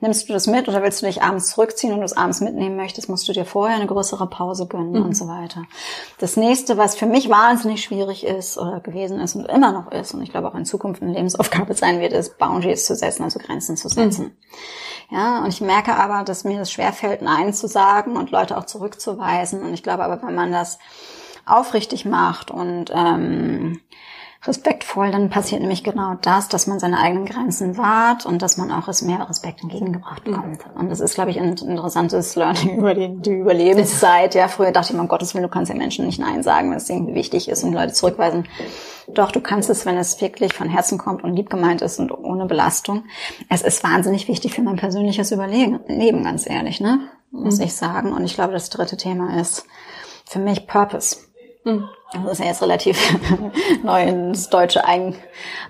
[0.00, 2.76] nimmst du das mit oder willst du dich abends zurückziehen und du es abends mitnehmen
[2.76, 5.04] möchtest, musst du dir vorher eine größere Pause gönnen mhm.
[5.04, 5.62] und so weiter.
[6.18, 10.14] Das nächste, was für mich wahnsinnig schwierig ist oder gewesen ist und immer noch ist
[10.14, 13.38] und ich glaube auch in Zukunft eine Lebensaufgabe sein wird, ist Boundaries zu setzen, also
[13.38, 14.24] Grenzen zu setzen.
[15.10, 15.16] Mhm.
[15.16, 18.64] Ja, und ich merke aber, dass mir das schwerfällt, Nein zu sagen und Leute auch
[18.64, 20.78] zurückzuweisen und ich glaube aber, wenn man das
[21.46, 23.80] aufrichtig macht und ähm,
[24.44, 28.72] respektvoll, dann passiert nämlich genau das, dass man seine eigenen Grenzen wahrt und dass man
[28.72, 30.64] auch es mehr Respekt entgegengebracht bekommt.
[30.74, 34.34] Und das ist, glaube ich, ein interessantes Learning über die, die Überlebenszeit.
[34.34, 36.70] Ja, früher dachte ich mir, um Gottes Willen, du kannst ja Menschen nicht Nein sagen,
[36.70, 38.48] wenn es irgendwie wichtig ist und Leute zurückweisen.
[39.08, 42.10] Doch, du kannst es, wenn es wirklich von Herzen kommt und lieb gemeint ist und
[42.10, 43.04] ohne Belastung.
[43.48, 46.98] Es ist wahnsinnig wichtig für mein persönliches Überleben, ganz ehrlich, ne?
[47.30, 47.64] Muss mhm.
[47.64, 48.12] ich sagen.
[48.12, 49.66] Und ich glaube, das dritte Thema ist
[50.24, 51.31] für mich Purpose.
[51.64, 51.88] Mhm.
[52.12, 52.98] Das ist ja jetzt relativ
[53.82, 55.14] neu ins Deutsche ein,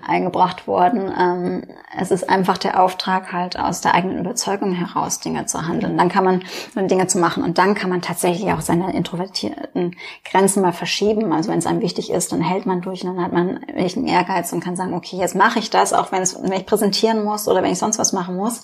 [0.05, 1.11] eingebracht worden.
[1.17, 1.63] Ähm,
[1.97, 5.97] es ist einfach der Auftrag, halt aus der eigenen Überzeugung heraus Dinge zu handeln.
[5.97, 6.43] Dann kann man
[6.75, 9.95] Dinge zu machen und dann kann man tatsächlich auch seine introvertierten
[10.29, 11.31] Grenzen mal verschieben.
[11.31, 14.05] Also wenn es einem wichtig ist, dann hält man durch und dann hat man welchen
[14.05, 17.23] Ehrgeiz und kann sagen, okay, jetzt mache ich das, auch wenn, es, wenn ich präsentieren
[17.23, 18.63] muss oder wenn ich sonst was machen muss.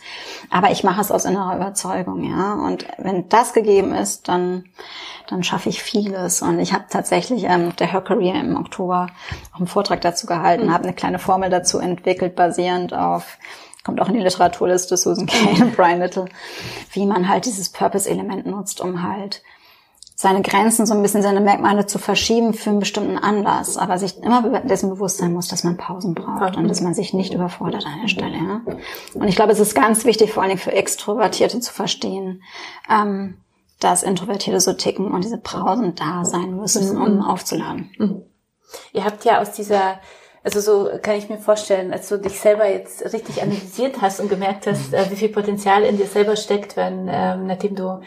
[0.50, 2.56] Aber ich mache es aus innerer Überzeugung, ja.
[2.56, 4.66] Und wenn das gegeben ist, dann
[5.30, 6.42] dann schaffe ich vieles.
[6.42, 9.08] Und ich habe tatsächlich ähm, der Her Career im Oktober
[9.54, 10.74] auch einen Vortrag dazu gehalten, mhm.
[10.74, 13.38] habe eine kleine Formel dazu entwickelt, basierend auf
[13.84, 16.26] kommt auch in die Literaturliste Susan Kane und Brian Little,
[16.92, 19.42] wie man halt dieses Purpose-Element nutzt, um halt
[20.16, 24.22] seine Grenzen so ein bisschen, seine Merkmale zu verschieben für einen bestimmten Anlass, aber sich
[24.22, 27.86] immer dessen bewusst sein muss, dass man Pausen braucht und dass man sich nicht überfordert
[27.86, 28.36] an der Stelle.
[28.36, 28.62] Ja?
[29.14, 32.44] Und ich glaube, es ist ganz wichtig, vor allen Dingen für Extrovertierte zu verstehen,
[32.90, 33.38] ähm,
[33.80, 37.22] dass Introvertierte so ticken und diese Pausen da sein müssen, um mhm.
[37.22, 37.92] aufzuladen.
[37.98, 38.24] Mhm.
[38.94, 40.00] Ihr habt ja aus dieser,
[40.44, 44.30] also so kann ich mir vorstellen, als du dich selber jetzt richtig analysiert hast und
[44.30, 48.02] gemerkt hast, äh, wie viel Potenzial in dir selber steckt, wenn, ähm, nachdem du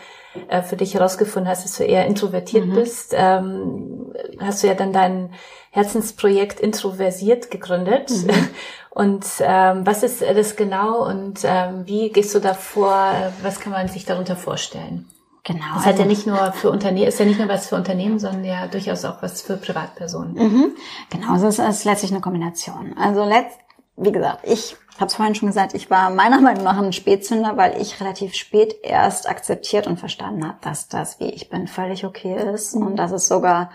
[0.49, 2.75] äh, für dich herausgefunden hast, dass du eher introvertiert mhm.
[2.75, 5.33] bist, ähm, hast du ja dann dein
[5.71, 8.11] Herzensprojekt Introversiert gegründet.
[8.11, 8.31] Mhm.
[8.91, 13.33] Und ähm, was ist das genau und ähm, wie gehst du da vor?
[13.41, 15.09] Was kann man sich darunter vorstellen?
[15.45, 15.75] Genau.
[15.75, 18.21] Das hat ja also nicht nur für Unternehmen, ist ja nicht nur was für Unternehmen,
[18.21, 20.35] sondern ja durchaus auch was für Privatpersonen.
[20.35, 20.73] Mhm.
[21.11, 22.95] Genau, es ist, ist letztlich eine Kombination.
[22.97, 23.59] Also letzt,
[23.97, 27.57] wie gesagt, ich habe es vorhin schon gesagt, ich war meiner Meinung nach ein Spätzünder,
[27.57, 32.05] weil ich relativ spät erst akzeptiert und verstanden habe, dass das, wie ich bin, völlig
[32.05, 33.71] okay ist und dass es sogar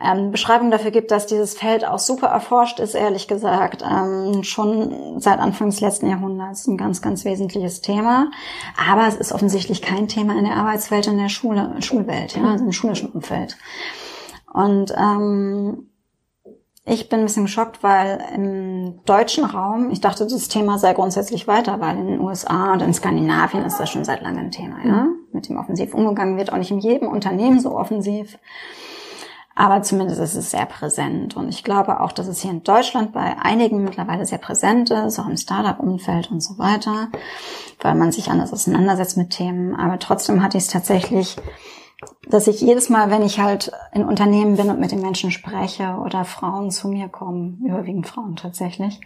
[0.00, 5.20] ähm, Beschreibung dafür gibt, dass dieses Feld auch super erforscht ist, ehrlich gesagt, ähm, schon
[5.20, 8.30] seit Anfang des letzten Jahrhunderts ein ganz, ganz wesentliches Thema.
[8.90, 12.64] Aber es ist offensichtlich kein Thema in der Arbeitswelt, in der Schule, Schulwelt, ja, also
[12.64, 13.56] im schulischen Umfeld.
[14.52, 15.88] Und ähm,
[16.84, 21.46] ich bin ein bisschen geschockt, weil im deutschen Raum, ich dachte, das Thema sei grundsätzlich
[21.46, 24.84] weiter, weil in den USA und in Skandinavien ist das schon seit langem ein Thema,
[24.84, 25.06] ja.
[25.32, 28.38] Mit dem offensiv umgegangen wird auch nicht in jedem Unternehmen so offensiv.
[29.62, 31.36] Aber zumindest ist es sehr präsent.
[31.36, 35.20] Und ich glaube auch, dass es hier in Deutschland bei einigen mittlerweile sehr präsent ist,
[35.20, 37.12] auch im Startup-Umfeld und so weiter,
[37.80, 39.76] weil man sich anders auseinandersetzt mit Themen.
[39.76, 41.36] Aber trotzdem hatte ich es tatsächlich,
[42.28, 45.94] dass ich jedes Mal, wenn ich halt in Unternehmen bin und mit den Menschen spreche
[46.04, 48.98] oder Frauen zu mir kommen, überwiegend Frauen tatsächlich,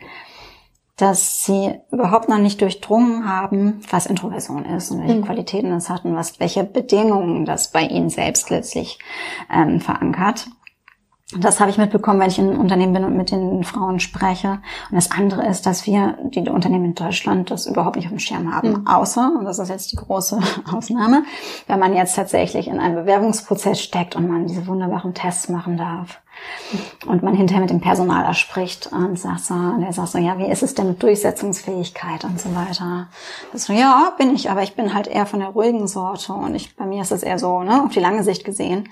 [0.97, 5.25] dass sie überhaupt noch nicht durchdrungen haben, was Introversion ist und welche mhm.
[5.25, 8.99] Qualitäten es hat und was, welche Bedingungen das bei ihnen selbst letztlich
[9.53, 10.47] ähm, verankert.
[11.37, 14.61] Das habe ich mitbekommen, wenn ich in Unternehmen bin und mit den Frauen spreche.
[14.91, 18.21] Und das andere ist, dass wir, die Unternehmen in Deutschland, das überhaupt nicht auf dem
[18.21, 18.71] Schirm haben.
[18.71, 18.87] Mhm.
[18.87, 20.39] Außer, und das ist jetzt die große
[20.73, 21.25] Ausnahme,
[21.67, 26.21] wenn man jetzt tatsächlich in einem Bewerbungsprozess steckt und man diese wunderbaren Tests machen darf.
[27.07, 30.39] Und man hinterher mit dem Personaler spricht und sagt so, und er sagt so, ja,
[30.39, 33.09] wie ist es denn mit Durchsetzungsfähigkeit und so weiter.
[33.53, 36.55] Das so, ja, bin ich, aber ich bin halt eher von der ruhigen Sorte und
[36.55, 38.89] ich, bei mir ist das eher so, ne, auf die lange Sicht gesehen.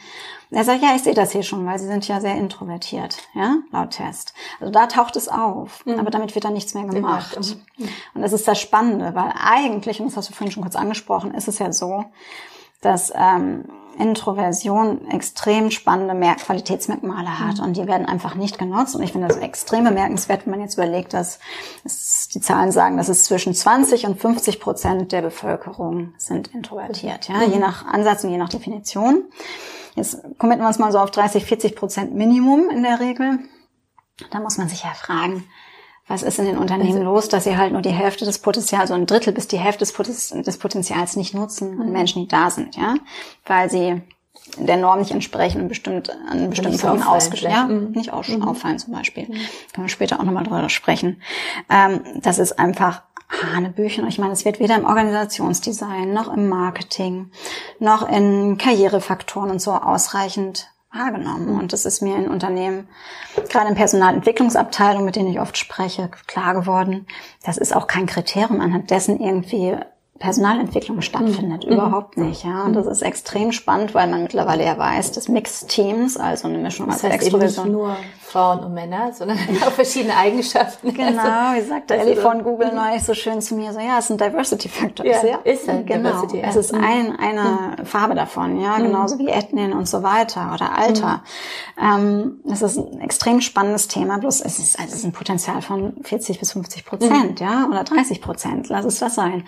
[0.50, 3.16] Und er sagt, ja, ich sehe das hier schon, weil sie sind ja sehr introvertiert,
[3.35, 4.35] ja, laut Test.
[4.61, 5.98] Also da taucht es auf, mhm.
[5.98, 7.37] aber damit wird dann nichts mehr gemacht.
[7.37, 7.88] Mhm.
[8.14, 11.35] Und das ist das Spannende, weil eigentlich, und das hast du vorhin schon kurz angesprochen,
[11.35, 12.04] ist es ja so,
[12.80, 13.64] dass ähm,
[13.98, 17.64] Introversion extrem spannende Mer Qualitätsmerkmale hat mhm.
[17.64, 18.94] und die werden einfach nicht genutzt.
[18.96, 21.38] Und ich finde das extrem bemerkenswert, wenn man jetzt überlegt, dass
[21.84, 27.28] es, die Zahlen sagen, dass es zwischen 20 und 50 Prozent der Bevölkerung sind introvertiert,
[27.28, 27.52] ja, mhm.
[27.52, 29.24] je nach Ansatz und je nach Definition.
[29.94, 33.38] Jetzt committen wir uns mal so auf 30, 40 Prozent Minimum in der Regel.
[34.30, 35.44] Da muss man sich ja fragen,
[36.06, 38.88] was ist in den Unternehmen also, los, dass sie halt nur die Hälfte des Potenzials,
[38.88, 41.92] so ein Drittel bis die Hälfte des Potenzials nicht nutzen an mhm.
[41.92, 42.94] Menschen, die da sind, ja,
[43.46, 44.02] weil sie
[44.58, 47.92] der Norm nicht entsprechen und bestimmt an bestimmten Punkten ausgestellt, ja, mhm.
[47.92, 48.42] nicht auch mhm.
[48.42, 49.24] auffallen zum Beispiel.
[49.24, 49.38] Mhm.
[49.72, 51.22] Können wir später auch nochmal drüber sprechen.
[51.70, 53.02] Ähm, das ist einfach
[53.42, 54.06] Hanebüchen.
[54.06, 57.30] Ich meine, es wird weder im Organisationsdesign noch im Marketing
[57.78, 61.59] noch in Karrierefaktoren und so ausreichend wahrgenommen.
[61.61, 62.88] Und das ist mir in Unternehmen,
[63.50, 67.07] gerade in Personalentwicklungsabteilungen, mit denen ich oft spreche, klar geworden.
[67.44, 69.76] Das ist auch kein Kriterium, anhand dessen irgendwie
[70.18, 71.66] Personalentwicklung stattfindet.
[71.66, 71.72] Mhm.
[71.72, 72.44] Überhaupt nicht.
[72.44, 72.64] Ja.
[72.64, 76.59] Und das ist extrem spannend, weil man mittlerweile ja weiß, dass Mixed Teams, also eine
[76.59, 77.66] Mischung das aus heißt Extroversion.
[77.66, 80.92] Nicht nur Frauen und Männer, sondern auch verschiedene Eigenschaften.
[80.92, 82.77] Genau, also, wie sagt der Ellie von Google mhm.
[82.77, 85.07] neulich so schön zu mir, so ja, es sind Diversity Factors.
[85.07, 85.37] Ja, ja.
[85.44, 86.11] ist ein genau.
[86.11, 86.38] Diversity.
[86.38, 86.48] Ja.
[86.48, 86.85] Es ist mhm.
[86.85, 87.87] ein, eine mhm.
[87.87, 91.22] Farbe davon, ja, genauso wie Ethnien und so weiter oder Alter.
[91.77, 91.83] Mhm.
[91.83, 95.62] Ähm, das ist ein extrem spannendes Thema, bloß es ist, also es ist ein Potenzial
[95.62, 97.46] von 40 bis 50 Prozent, mhm.
[97.46, 99.44] ja, oder 30 Prozent, lass es das sein.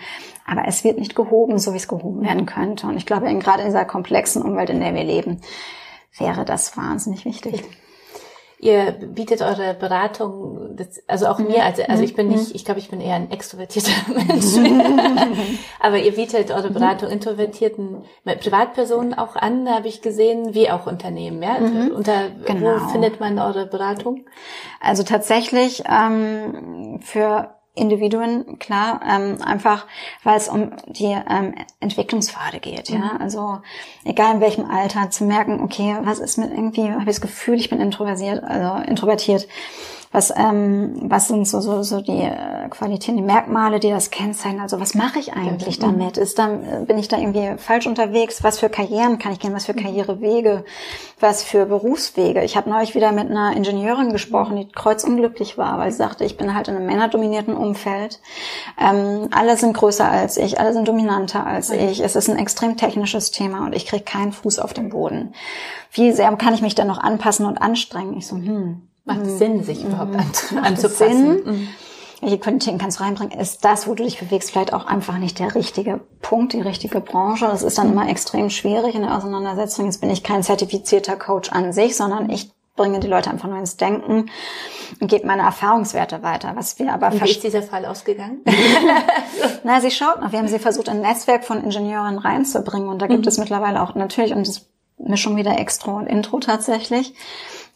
[0.49, 2.87] Aber es wird nicht gehoben, so wie es gehoben werden könnte.
[2.87, 5.41] Und ich glaube, in, gerade in dieser komplexen Umwelt, in der wir leben,
[6.17, 7.63] wäre das wahnsinnig wichtig.
[8.59, 12.89] Ihr bietet eure Beratung, also auch mir, also, also ich bin nicht, ich glaube, ich
[12.89, 14.55] bin eher ein extrovertierter Mensch.
[15.79, 21.43] Aber ihr bietet eure Beratung introvertierten Privatpersonen auch an, habe ich gesehen, wie auch Unternehmen.
[21.43, 21.59] Ja?
[21.59, 21.91] Mhm.
[21.91, 22.81] Unter genau.
[22.81, 24.25] wo findet man eure Beratung?
[24.81, 29.85] Also tatsächlich ähm, für Individuen, klar, ähm, einfach
[30.23, 32.97] weil es um die ähm, Entwicklungspfade geht, ja.
[32.97, 33.21] Mhm.
[33.21, 33.59] Also
[34.03, 37.55] egal in welchem Alter, zu merken, okay, was ist mit irgendwie, habe ich das Gefühl,
[37.55, 39.47] ich bin introversiert, also introvertiert
[40.11, 44.61] was, ähm, was sind so, so, so die äh, Qualitäten, die Merkmale, die das kennzeichnen?
[44.61, 45.83] Also was mache ich eigentlich mhm.
[45.83, 46.17] damit?
[46.17, 48.43] Ist da, bin ich da irgendwie falsch unterwegs?
[48.43, 49.53] Was für Karrieren kann ich gehen?
[49.53, 49.83] Was für mhm.
[49.83, 50.63] Karrierewege?
[51.19, 52.43] Was für Berufswege?
[52.43, 56.37] Ich habe neulich wieder mit einer Ingenieurin gesprochen, die kreuzunglücklich war, weil sie sagte, ich
[56.37, 58.21] bin halt in einem männerdominierten Umfeld.
[58.79, 61.99] Ähm, alle sind größer als ich, alle sind dominanter als ich.
[61.99, 65.33] Es ist ein extrem technisches Thema und ich kriege keinen Fuß auf den Boden.
[65.91, 68.17] Wie sehr kann ich mich dann noch anpassen und anstrengen?
[68.17, 69.91] Ich so, hm, Macht es Sinn, sich mhm.
[69.91, 71.43] überhaupt an, anzupassen?
[71.43, 71.67] Sinn?
[72.19, 73.39] Welche Qualitäten kannst du reinbringen?
[73.39, 76.99] Ist das, wo du dich bewegst, vielleicht auch einfach nicht der richtige Punkt, die richtige
[76.99, 77.45] Branche?
[77.45, 79.85] Das ist dann immer extrem schwierig in der Auseinandersetzung.
[79.85, 83.57] Jetzt bin ich kein zertifizierter Coach an sich, sondern ich bringe die Leute einfach nur
[83.57, 84.29] ins Denken
[84.99, 86.53] und gebe meine Erfahrungswerte weiter.
[86.55, 88.41] Was wir aber Wie ist dieser Fall ausgegangen?
[89.63, 90.31] Na, sie schaut noch.
[90.31, 93.27] Wir haben sie versucht, ein Netzwerk von Ingenieuren reinzubringen und da gibt mhm.
[93.27, 94.67] es mittlerweile auch natürlich und das
[94.97, 97.13] Mischung wieder Extro und Intro tatsächlich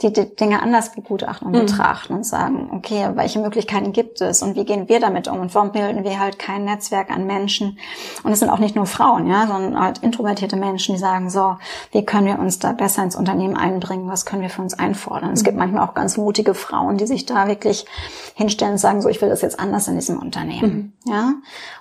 [0.01, 1.65] die, die Dinge anders begutachten und mhm.
[1.65, 5.53] betrachten und sagen, okay, welche Möglichkeiten gibt es und wie gehen wir damit um und
[5.53, 7.77] warum bilden wir halt kein Netzwerk an Menschen?
[8.23, 11.57] Und es sind auch nicht nur Frauen, ja, sondern halt introvertierte Menschen, die sagen, so,
[11.91, 14.09] wie können wir uns da besser ins Unternehmen einbringen?
[14.09, 15.29] Was können wir für uns einfordern?
[15.29, 15.35] Mhm.
[15.35, 17.85] Es gibt manchmal auch ganz mutige Frauen, die sich da wirklich
[18.35, 21.11] hinstellen und sagen, so, ich will das jetzt anders in diesem Unternehmen, mhm.
[21.11, 21.33] ja.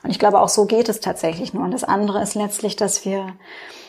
[0.02, 1.64] Und ich glaube, auch so geht es tatsächlich nur.
[1.64, 3.34] Und das andere ist letztlich, dass wir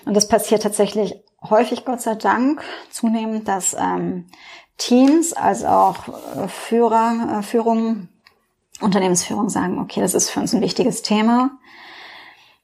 [0.05, 1.15] und das passiert tatsächlich
[1.49, 4.27] häufig, Gott sei Dank, zunehmend, dass ähm,
[4.77, 8.09] Teams, also auch äh, Führer, äh, Führung,
[8.79, 11.51] Unternehmensführung sagen, okay, das ist für uns ein wichtiges Thema.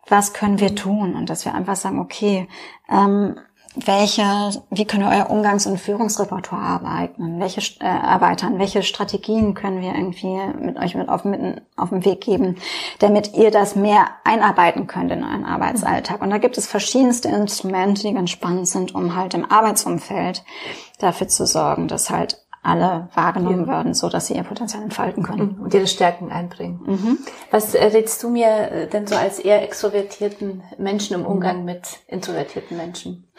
[0.08, 1.16] Was können wir tun?
[1.16, 2.48] Und dass wir einfach sagen, okay,
[2.90, 3.40] ähm,
[3.76, 9.82] welche, wie können wir euer Umgangs- und Führungsrepertoire arbeiten, welche äh, erweitern, welche Strategien können
[9.82, 12.56] wir irgendwie mit euch mit auf, mit auf den Weg geben,
[13.00, 16.22] damit ihr das mehr einarbeiten könnt in euren Arbeitsalltag.
[16.22, 20.44] Und da gibt es verschiedenste Instrumente, die ganz spannend sind, um halt im Arbeitsumfeld
[21.00, 23.68] dafür zu sorgen, dass halt alle wahrgenommen ja.
[23.68, 25.56] werden, so dass sie ihr Potenzial entfalten können.
[25.58, 25.64] Mhm.
[25.64, 26.82] Und ihre Stärken einbringen.
[26.86, 27.18] Mhm.
[27.50, 31.66] Was äh, rätst du mir äh, denn so als eher extrovertierten Menschen im Umgang mhm.
[31.66, 33.32] mit introvertierten Menschen?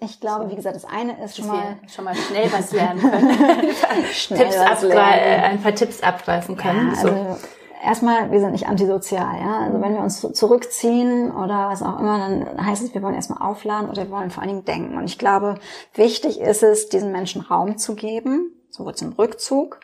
[0.00, 3.30] Ich glaube, wie gesagt, das eine ist schon mal schon mal schnell was lernen können,
[4.28, 5.18] Tipps was lernen.
[5.18, 6.92] Äh, ein paar Tipps abgreifen können.
[6.94, 7.36] Ja, also
[7.82, 9.60] erstmal, wir sind nicht antisozial, ja.
[9.60, 13.46] Also wenn wir uns zurückziehen oder was auch immer, dann heißt es, wir wollen erstmal
[13.46, 14.96] aufladen oder wir wollen vor allen Dingen denken.
[14.96, 15.56] Und ich glaube,
[15.94, 19.80] wichtig ist es, diesen Menschen Raum zu geben, sowohl zum Rückzug,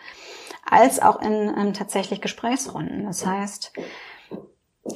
[0.68, 3.04] als auch in, in tatsächlich Gesprächsrunden.
[3.04, 3.72] Das heißt,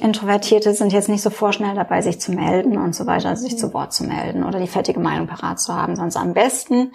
[0.01, 3.57] Introvertierte sind jetzt nicht so vorschnell dabei, sich zu melden und so weiter, also sich
[3.57, 6.91] zu Wort zu melden oder die fertige Meinung parat zu haben, sondern am besten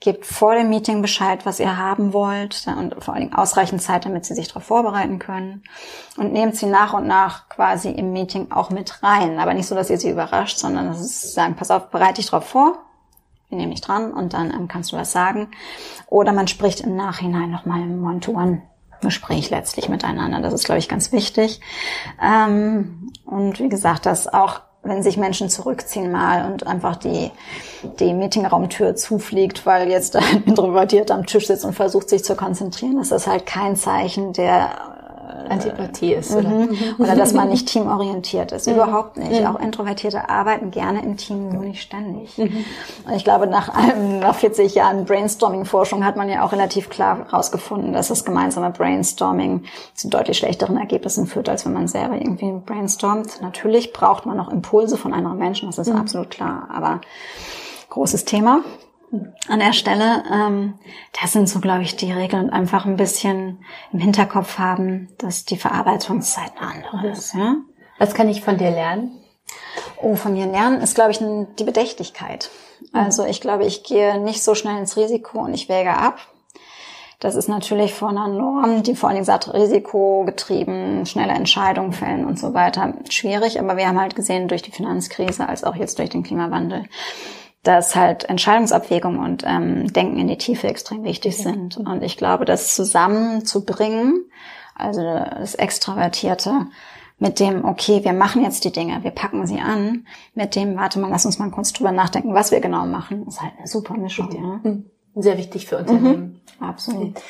[0.00, 4.04] Gebt vor dem Meeting Bescheid, was ihr haben wollt und vor allen Dingen ausreichend Zeit,
[4.04, 5.64] damit sie sich darauf vorbereiten können.
[6.16, 9.40] Und nehmt sie nach und nach quasi im Meeting auch mit rein.
[9.40, 12.26] Aber nicht so, dass ihr sie überrascht, sondern dass es sagen, pass auf, bereite dich
[12.26, 12.78] darauf vor.
[13.48, 15.48] Wir nehmen dich dran und dann ähm, kannst du was sagen.
[16.06, 18.62] Oder man spricht im Nachhinein nochmal im One-to-One.
[19.00, 20.40] Gespräch letztlich miteinander.
[20.40, 21.60] Das ist, glaube ich, ganz wichtig.
[22.20, 27.30] Ähm, und wie gesagt, dass auch wenn sich Menschen zurückziehen mal und einfach die,
[28.00, 32.98] die Meetingraumtür zufliegt, weil jetzt ein Introvertiert am Tisch sitzt und versucht sich zu konzentrieren,
[32.98, 34.97] ist das halt kein Zeichen der
[35.50, 36.34] Antipathie ist.
[36.34, 36.48] Oder?
[36.48, 36.76] Mhm.
[36.98, 38.66] oder dass man nicht teamorientiert ist.
[38.66, 38.74] Mhm.
[38.74, 39.40] Überhaupt nicht.
[39.40, 39.46] Mhm.
[39.46, 42.36] Auch Introvertierte arbeiten gerne im Team, nur nicht ständig.
[42.38, 42.64] Mhm.
[43.06, 47.26] Und ich glaube, nach, einem, nach 40 Jahren Brainstorming-Forschung hat man ja auch relativ klar
[47.30, 52.52] herausgefunden, dass das gemeinsame Brainstorming zu deutlich schlechteren Ergebnissen führt, als wenn man selber irgendwie
[52.64, 53.40] brainstormt.
[53.42, 56.00] Natürlich braucht man noch Impulse von anderen Menschen, das ist mhm.
[56.00, 56.68] absolut klar.
[56.72, 57.00] Aber
[57.90, 58.60] großes Thema
[59.48, 60.22] an der Stelle.
[60.32, 60.74] Ähm,
[61.20, 65.44] das sind so, glaube ich, die Regeln und einfach ein bisschen im Hinterkopf haben, dass
[65.44, 67.34] die Verarbeitungszeit eine andere ist.
[67.34, 67.56] Ja?
[67.98, 69.18] Was kann ich von dir lernen?
[70.00, 71.20] Oh, von mir lernen ist, glaube ich,
[71.58, 72.50] die Bedächtigkeit.
[72.80, 73.00] Mhm.
[73.00, 76.18] Also ich glaube, ich gehe nicht so schnell ins Risiko und ich wäge ab.
[77.20, 82.24] Das ist natürlich von einer Norm, die vor allen Dingen sagt, risikogetrieben, schnelle Entscheidungen fällen
[82.24, 83.58] und so weiter, schwierig.
[83.58, 86.84] Aber wir haben halt gesehen durch die Finanzkrise als auch jetzt durch den Klimawandel,
[87.62, 91.76] dass halt Entscheidungsabwägung und ähm, Denken in die Tiefe extrem wichtig sind.
[91.76, 94.30] Und ich glaube, das zusammenzubringen,
[94.74, 96.66] also das Extravertierte,
[97.18, 101.00] mit dem, okay, wir machen jetzt die Dinge, wir packen sie an, mit dem, warte
[101.00, 103.94] mal, lass uns mal kurz drüber nachdenken, was wir genau machen, ist halt eine super
[103.94, 104.30] Mischung.
[104.32, 104.70] Ja.
[104.70, 104.84] Mhm.
[105.16, 106.40] Sehr wichtig für Unternehmen.
[106.60, 107.20] Mhm, absolut.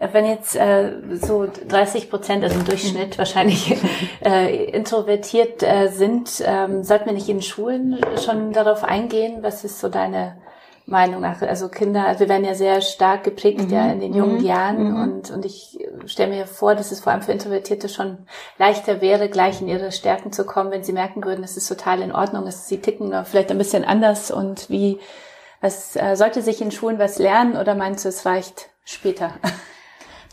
[0.00, 3.76] Wenn jetzt äh, so 30 Prozent, also im Durchschnitt wahrscheinlich
[4.24, 9.42] äh, introvertiert äh, sind, ähm, sollten wir nicht in Schulen schon darauf eingehen?
[9.42, 10.36] Was ist so deine
[10.84, 11.40] Meinung nach?
[11.42, 13.70] Also Kinder, also wir werden ja sehr stark geprägt mhm.
[13.70, 14.44] ja in den jungen mhm.
[14.44, 15.00] Jahren mhm.
[15.00, 18.18] und und ich stelle mir vor, dass es vor allem für Introvertierte schon
[18.58, 22.02] leichter wäre, gleich in ihre Stärken zu kommen, wenn sie merken würden, es ist total
[22.02, 24.98] in Ordnung, dass sie ticken vielleicht ein bisschen anders und wie
[25.60, 29.34] was äh, sollte sich in Schulen was lernen oder meinst du, es reicht später?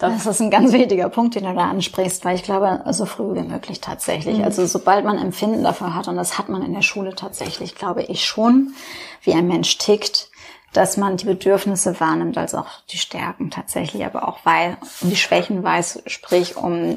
[0.02, 3.36] Das ist ein ganz wichtiger Punkt, den du da ansprichst, weil ich glaube, so früh
[3.36, 4.40] wie möglich tatsächlich.
[4.40, 4.44] Mhm.
[4.44, 8.02] Also sobald man Empfinden dafür hat, und das hat man in der Schule tatsächlich, glaube
[8.02, 8.74] ich schon,
[9.22, 10.32] wie ein Mensch tickt,
[10.74, 15.18] dass man die Bedürfnisse wahrnimmt, als auch die Stärken tatsächlich, aber auch weil, um die
[15.18, 16.96] Schwächen weiß, sprich um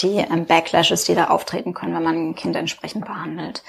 [0.00, 3.64] die ähm, Backlashes, die da auftreten können, wenn man ein Kind entsprechend behandelt.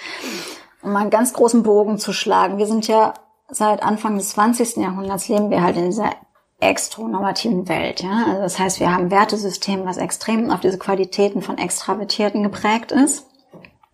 [0.82, 3.13] Um einen ganz großen Bogen zu schlagen, wir sind ja
[3.49, 4.78] seit Anfang des 20.
[4.78, 6.11] Jahrhunderts leben wir halt in dieser
[6.60, 8.01] extronormativen Welt.
[8.01, 8.26] Ja?
[8.28, 12.91] Also das heißt, wir haben ein Wertesystem, was extrem auf diese Qualitäten von Extravertierten geprägt
[12.91, 13.26] ist.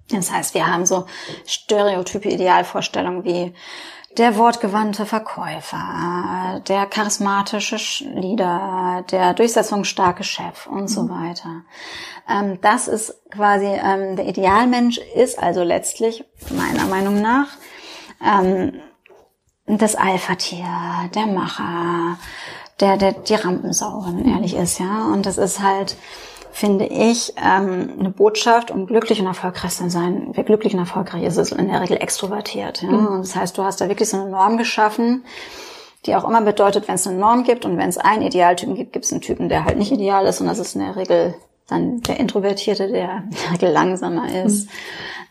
[0.09, 1.05] Das heißt, wir haben so
[1.45, 3.53] stereotype Idealvorstellungen wie
[4.17, 11.09] der wortgewandte Verkäufer, der charismatische Leader, der durchsetzungsstarke Chef und so mhm.
[11.09, 11.61] weiter.
[12.29, 17.47] Ähm, das ist quasi ähm, der Idealmensch ist also letztlich meiner Meinung nach
[18.23, 18.79] ähm,
[19.67, 22.17] das Alpha-Tier, der Macher,
[22.79, 25.07] der, der die Rampensau, wenn man ehrlich ist, ja.
[25.11, 25.97] Und das ist halt
[26.55, 30.29] finde ich, ähm, eine Botschaft, um glücklich und erfolgreich zu sein.
[30.31, 32.81] Wer glücklich und erfolgreich ist, ist in der Regel extrovertiert.
[32.81, 32.91] Ja?
[32.91, 33.17] Mhm.
[33.17, 35.25] Das heißt, du hast da wirklich so eine Norm geschaffen,
[36.05, 38.93] die auch immer bedeutet, wenn es eine Norm gibt und wenn es einen Idealtypen gibt,
[38.93, 41.35] gibt es einen Typen, der halt nicht ideal ist und das ist in der Regel
[41.67, 44.69] dann der Introvertierte, der in der Regel langsamer ist, mhm.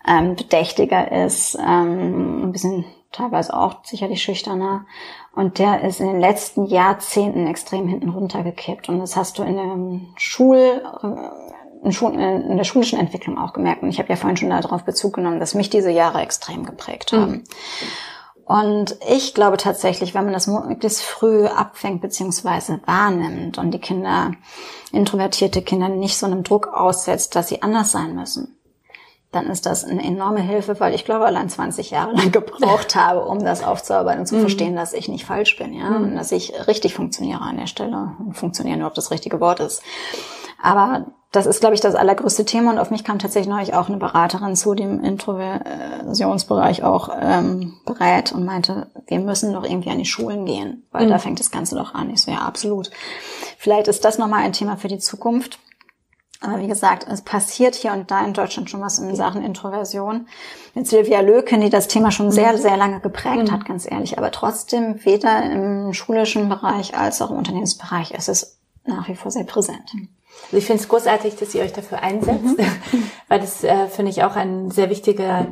[0.06, 4.86] ähm, bedächtiger ist, ähm, ein bisschen teilweise auch sicherlich schüchterner.
[5.34, 8.88] Und der ist in den letzten Jahrzehnten extrem hinten runtergekippt.
[8.88, 13.82] Und das hast du in der Schul, äh, in der schulischen Entwicklung auch gemerkt.
[13.82, 17.12] Und ich habe ja vorhin schon darauf Bezug genommen, dass mich diese Jahre extrem geprägt
[17.12, 17.32] haben.
[17.32, 17.44] Mhm.
[18.46, 22.78] Und ich glaube tatsächlich, wenn man das möglichst früh abfängt bzw.
[22.84, 24.32] wahrnimmt und die Kinder,
[24.92, 28.58] introvertierte Kinder, nicht so einem Druck aussetzt, dass sie anders sein müssen,
[29.34, 33.24] dann ist das eine enorme Hilfe, weil ich glaube, allein 20 Jahre lang gebraucht habe,
[33.24, 34.40] um das aufzuarbeiten und zu mhm.
[34.40, 36.04] verstehen, dass ich nicht falsch bin, ja, mhm.
[36.04, 38.12] und dass ich richtig funktioniere an der Stelle.
[38.18, 39.82] Und funktionieren nur, ob das richtige Wort ist.
[40.62, 43.88] Aber das ist, glaube ich, das allergrößte Thema und auf mich kam tatsächlich neulich auch
[43.88, 49.90] eine Beraterin zu, die im Introversionsbereich auch ähm, berät und meinte, wir müssen doch irgendwie
[49.90, 51.10] an die Schulen gehen, weil mhm.
[51.10, 52.10] da fängt das Ganze doch an.
[52.10, 52.90] Ich so, ja, absolut.
[53.58, 55.58] Vielleicht ist das nochmal ein Thema für die Zukunft.
[56.44, 60.28] Aber wie gesagt, es passiert hier und da in Deutschland schon was in Sachen Introversion.
[60.74, 62.58] Mit Silvia Löken, die das Thema schon sehr, mhm.
[62.58, 63.52] sehr lange geprägt mhm.
[63.52, 64.18] hat, ganz ehrlich.
[64.18, 69.30] Aber trotzdem, weder im schulischen Bereich als auch im Unternehmensbereich ist es nach wie vor
[69.30, 69.90] sehr präsent.
[70.46, 73.10] Also ich finde es großartig, dass ihr euch dafür einsetzt, mhm.
[73.28, 75.46] weil das äh, finde ich auch ein sehr wichtiger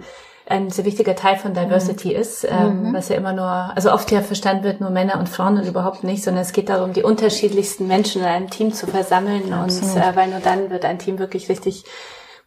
[0.47, 2.17] ein sehr wichtiger Teil von Diversity mhm.
[2.17, 2.95] ist, ähm, mhm.
[2.95, 6.05] was ja immer nur, also oft ja verstanden wird, nur Männer und Frauen und überhaupt
[6.05, 9.97] nicht, sondern es geht darum, die unterschiedlichsten Menschen in einem Team zu versammeln Absolut.
[9.97, 11.85] und äh, weil nur dann wird ein Team wirklich richtig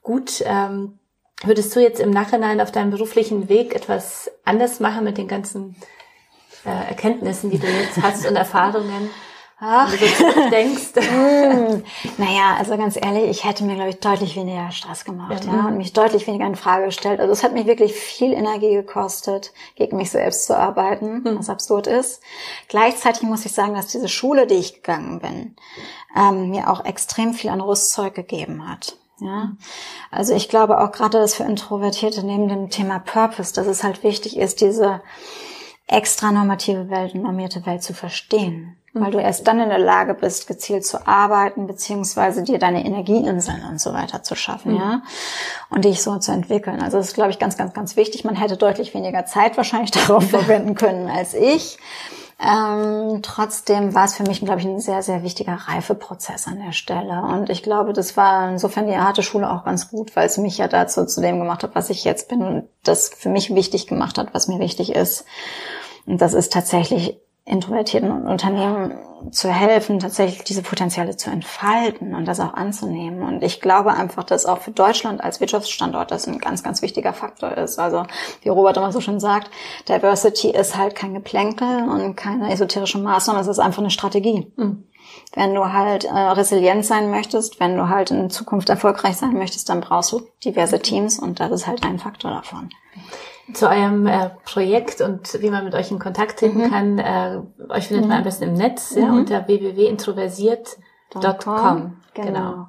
[0.04, 0.44] gut.
[0.46, 1.00] Ähm,
[1.44, 5.76] würdest du jetzt im Nachhinein auf deinem beruflichen Weg etwas anders machen mit den ganzen
[6.66, 9.10] äh, Erkenntnissen, die du jetzt hast und Erfahrungen?
[9.58, 10.96] Ach, wenn du denkst.
[10.96, 11.84] mm,
[12.18, 15.68] naja, also ganz ehrlich, ich hätte mir, glaube ich, deutlich weniger Stress gemacht, ja, ja,
[15.68, 17.22] und mich deutlich weniger in Frage gestellt.
[17.22, 21.40] Also es hat mich wirklich viel Energie gekostet, gegen mich selbst zu arbeiten, mhm.
[21.40, 22.22] was absurd ist.
[22.68, 25.56] Gleichzeitig muss ich sagen, dass diese Schule, die ich gegangen bin,
[26.18, 28.98] ähm, mir auch extrem viel an Rüstzeug gegeben hat.
[29.22, 29.54] Ja,
[30.12, 34.04] also ich glaube auch gerade, dass für Introvertierte neben dem Thema Purpose, dass es halt
[34.04, 35.02] wichtig ist, diese
[35.88, 40.14] extra normative Welt und normierte Welt zu verstehen weil du erst dann in der Lage
[40.14, 44.78] bist, gezielt zu arbeiten, beziehungsweise dir deine Energieinseln und so weiter zu schaffen, mhm.
[44.80, 45.02] ja,
[45.70, 46.82] und dich so zu entwickeln.
[46.82, 48.24] Also das ist, glaube ich, ganz, ganz, ganz wichtig.
[48.24, 51.78] Man hätte deutlich weniger Zeit wahrscheinlich darauf verwenden können als ich.
[52.38, 56.74] Ähm, trotzdem war es für mich, glaube ich, ein sehr, sehr wichtiger Reifeprozess an der
[56.74, 57.22] Stelle.
[57.22, 60.58] Und ich glaube, das war insofern die harte Schule auch ganz gut, weil es mich
[60.58, 63.88] ja dazu zu dem gemacht hat, was ich jetzt bin und das für mich wichtig
[63.88, 65.26] gemacht hat, was mir wichtig ist.
[66.06, 68.96] Und das ist tatsächlich introvertierten Unternehmen
[69.32, 73.22] zu helfen, tatsächlich diese Potenziale zu entfalten und das auch anzunehmen.
[73.22, 77.14] Und ich glaube einfach, dass auch für Deutschland als Wirtschaftsstandort das ein ganz, ganz wichtiger
[77.14, 77.78] Faktor ist.
[77.78, 78.04] Also
[78.42, 79.52] wie Robert immer so schon sagt,
[79.88, 84.52] Diversity ist halt kein Geplänkel und keine esoterische Maßnahme, es ist einfach eine Strategie.
[84.56, 84.84] Mhm.
[85.34, 89.70] Wenn du halt äh, resilient sein möchtest, wenn du halt in Zukunft erfolgreich sein möchtest,
[89.70, 92.70] dann brauchst du diverse Teams und das ist halt ein Faktor davon
[93.54, 96.72] zu eurem äh, Projekt und wie man mit euch in Kontakt treten mhm.
[96.72, 97.00] kann.
[97.00, 98.10] Äh, euch findet mhm.
[98.10, 99.18] man am besten im Netz ja, mhm.
[99.20, 101.98] unter www.introversiert.com.
[102.14, 102.28] Genau.
[102.28, 102.68] genau.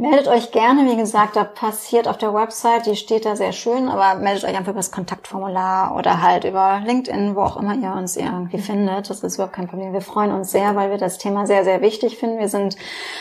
[0.00, 3.90] Meldet euch gerne, wie gesagt, da passiert auf der Website, die steht da sehr schön,
[3.90, 7.92] aber meldet euch einfach über das Kontaktformular oder halt über LinkedIn, wo auch immer ihr
[7.92, 9.10] uns irgendwie findet.
[9.10, 9.92] Das ist überhaupt kein Problem.
[9.92, 12.38] Wir freuen uns sehr, weil wir das Thema sehr, sehr wichtig finden.
[12.38, 12.76] Wir sind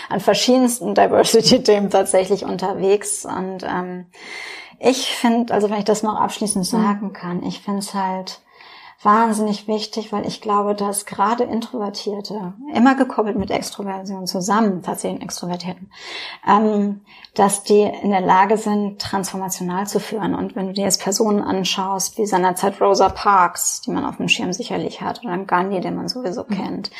[0.07, 4.05] an verschiedensten Diversity-Themen tatsächlich unterwegs und ähm,
[4.79, 6.77] ich finde, also wenn ich das noch abschließend mhm.
[6.77, 8.41] sagen kann, ich finde es halt
[9.01, 15.89] wahnsinnig wichtig, weil ich glaube, dass gerade Introvertierte, immer gekoppelt mit Extroversion zusammen, tatsächlich Extrovertierten,
[16.45, 17.01] ähm,
[17.33, 20.35] dass die in der Lage sind, transformational zu führen.
[20.35, 24.27] Und wenn du dir jetzt Personen anschaust, wie seinerzeit Rosa Parks, die man auf dem
[24.27, 26.55] Schirm sicherlich hat, oder Gandhi, den man sowieso mhm.
[26.55, 26.91] kennt,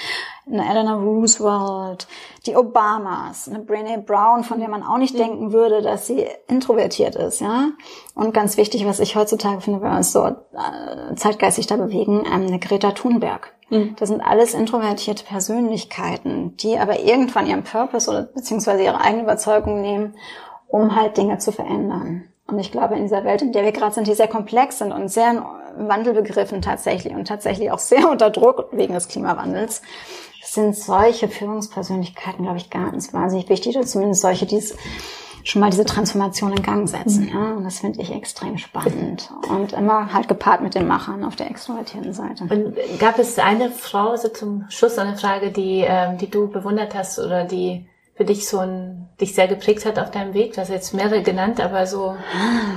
[0.51, 2.07] eine Eleanor Roosevelt,
[2.45, 5.19] die Obamas, eine Brené Brown, von der man auch nicht mhm.
[5.19, 7.69] denken würde, dass sie introvertiert ist, ja.
[8.15, 12.23] Und ganz wichtig, was ich heutzutage finde, wenn wir uns so äh, zeitgeistig da bewegen,
[12.25, 13.53] ähm, eine Greta Thunberg.
[13.69, 13.95] Mhm.
[13.99, 19.81] Das sind alles introvertierte Persönlichkeiten, die aber irgendwann ihren Purpose oder beziehungsweise ihre eigene Überzeugung
[19.81, 20.15] nehmen,
[20.67, 22.25] um halt Dinge zu verändern.
[22.47, 24.91] Und ich glaube, in dieser Welt, in der wir gerade sind, die sehr komplex sind
[24.91, 25.45] und sehr
[25.77, 29.81] Wandel begriffen tatsächlich und tatsächlich auch sehr unter Druck wegen des Klimawandels,
[30.53, 34.75] sind solche Führungspersönlichkeiten, glaube ich, ganz wahnsinnig wichtig, oder zumindest solche, die es
[35.43, 37.25] schon mal diese Transformation in Gang setzen.
[37.25, 37.29] Mhm.
[37.29, 37.51] Ja?
[37.53, 39.31] Und das finde ich extrem spannend.
[39.49, 42.43] Und immer halt gepaart mit den Machern auf der extrovertierten Seite.
[42.43, 46.93] Und gab es eine Frau, so zum Schluss eine Frage, die, ähm, die du bewundert
[46.95, 50.53] hast oder die für dich so ein, dich sehr geprägt hat auf deinem Weg?
[50.53, 52.17] Du hast jetzt mehrere genannt, aber so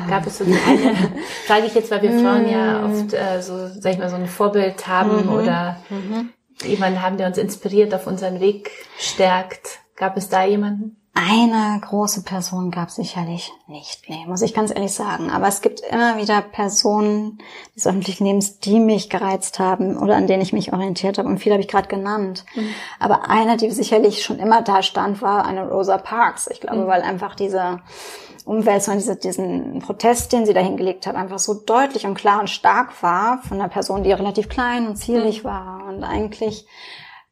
[0.08, 0.94] gab es so die eine,
[1.46, 2.84] frage ich jetzt, weil wir Frauen ja mm.
[2.84, 5.32] oft äh, so, sag ich mal, so ein Vorbild haben mhm.
[5.32, 6.30] oder mhm.
[6.64, 9.80] Jemanden haben, der uns inspiriert, auf unseren Weg stärkt.
[9.96, 11.01] Gab es da jemanden?
[11.14, 15.30] Eine große Person gab sicherlich nicht, nee, muss ich ganz ehrlich sagen.
[15.30, 17.38] Aber es gibt immer wieder Personen
[17.76, 21.28] des öffentlichen Lebens, die mich gereizt haben oder an denen ich mich orientiert habe.
[21.28, 22.46] Und viele habe ich gerade genannt.
[22.54, 22.68] Mhm.
[22.98, 26.48] Aber eine, die sicherlich schon immer da stand, war eine Rosa Parks.
[26.50, 26.86] Ich glaube, mhm.
[26.86, 27.80] weil einfach diese
[28.46, 32.48] Umwälzung, diese, diesen Protest, den sie da hingelegt hat, einfach so deutlich und klar und
[32.48, 35.48] stark war von einer Person, die relativ klein und zierlich mhm.
[35.48, 36.66] war und eigentlich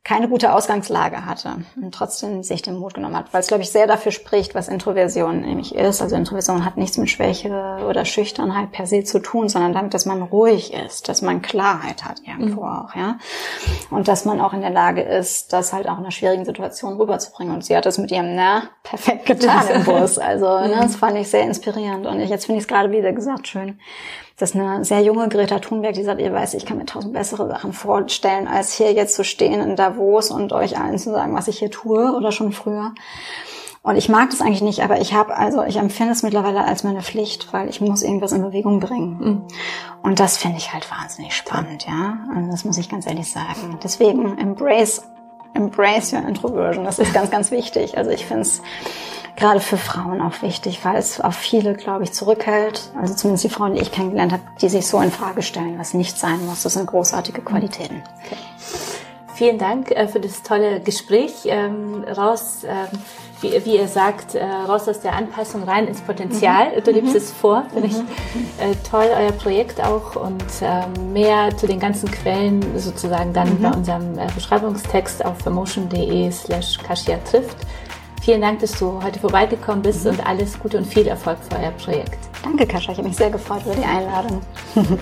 [0.03, 3.70] keine gute Ausgangslage hatte und trotzdem sich den Mut genommen hat, weil es, glaube ich,
[3.70, 6.01] sehr dafür spricht, was Introversion nämlich ist.
[6.01, 10.07] Also Introversion hat nichts mit Schwäche oder Schüchternheit per se zu tun, sondern damit, dass
[10.07, 12.68] man ruhig ist, dass man Klarheit hat irgendwo mhm.
[12.68, 13.18] auch, ja.
[13.90, 16.96] Und dass man auch in der Lage ist, das halt auch in einer schwierigen Situation
[16.96, 17.55] rüberzubringen.
[17.55, 20.18] Und sie hat es mit ihrem Na perfekt getan im Bus.
[20.18, 22.07] Also, ne, das fand ich sehr inspirierend.
[22.07, 23.78] Und jetzt finde ich es gerade wieder gesagt schön,
[24.41, 27.12] das ist eine sehr junge Greta Thunberg, die sagt, ihr weißt, ich kann mir tausend
[27.12, 31.34] bessere Sachen vorstellen, als hier jetzt zu stehen in Davos und euch allen zu sagen,
[31.34, 32.93] was ich hier tue oder schon früher.
[33.82, 36.84] Und ich mag das eigentlich nicht, aber ich habe also, ich empfinde es mittlerweile als
[36.84, 39.18] meine Pflicht, weil ich muss irgendwas in Bewegung bringen.
[39.20, 39.43] Mhm.
[40.03, 42.18] Und das finde ich halt wahnsinnig spannend, ja.
[42.34, 43.78] Also das muss ich ganz ehrlich sagen.
[43.82, 45.03] Deswegen embrace,
[45.53, 46.84] embrace your introversion.
[46.84, 47.99] Das ist ganz, ganz wichtig.
[47.99, 48.62] Also ich finde es
[49.41, 52.91] gerade für Frauen auch wichtig, weil es auf viele, glaube ich, zurückhält.
[53.01, 55.95] Also zumindest die Frauen, die ich kennengelernt habe, die sich so in Frage stellen, was
[55.95, 56.62] nicht sein muss.
[56.62, 58.03] Das sind großartige Qualitäten.
[58.24, 58.36] Okay.
[59.34, 61.32] Vielen Dank äh, für das tolle Gespräch.
[61.47, 62.99] Ähm, raus, ähm,
[63.41, 66.76] wie, wie, ihr sagt, äh, raus aus der Anpassung rein ins Potenzial.
[66.76, 66.84] Mhm.
[66.84, 67.16] Du lebst mhm.
[67.16, 67.95] es vor, finde mhm.
[67.95, 73.55] ich äh, toll, euer Projekt auch und ähm, mehr zu den ganzen Quellen sozusagen dann
[73.55, 73.62] mhm.
[73.62, 77.57] bei unserem äh, Beschreibungstext auf emotion.de slash Kasia trifft.
[78.21, 80.11] Vielen Dank, dass du heute vorbeigekommen bist mhm.
[80.11, 82.18] und alles Gute und viel Erfolg für euer Projekt.
[82.43, 82.93] Danke, Kascha.
[82.93, 84.41] Ich habe mich sehr gefreut über die Einladung.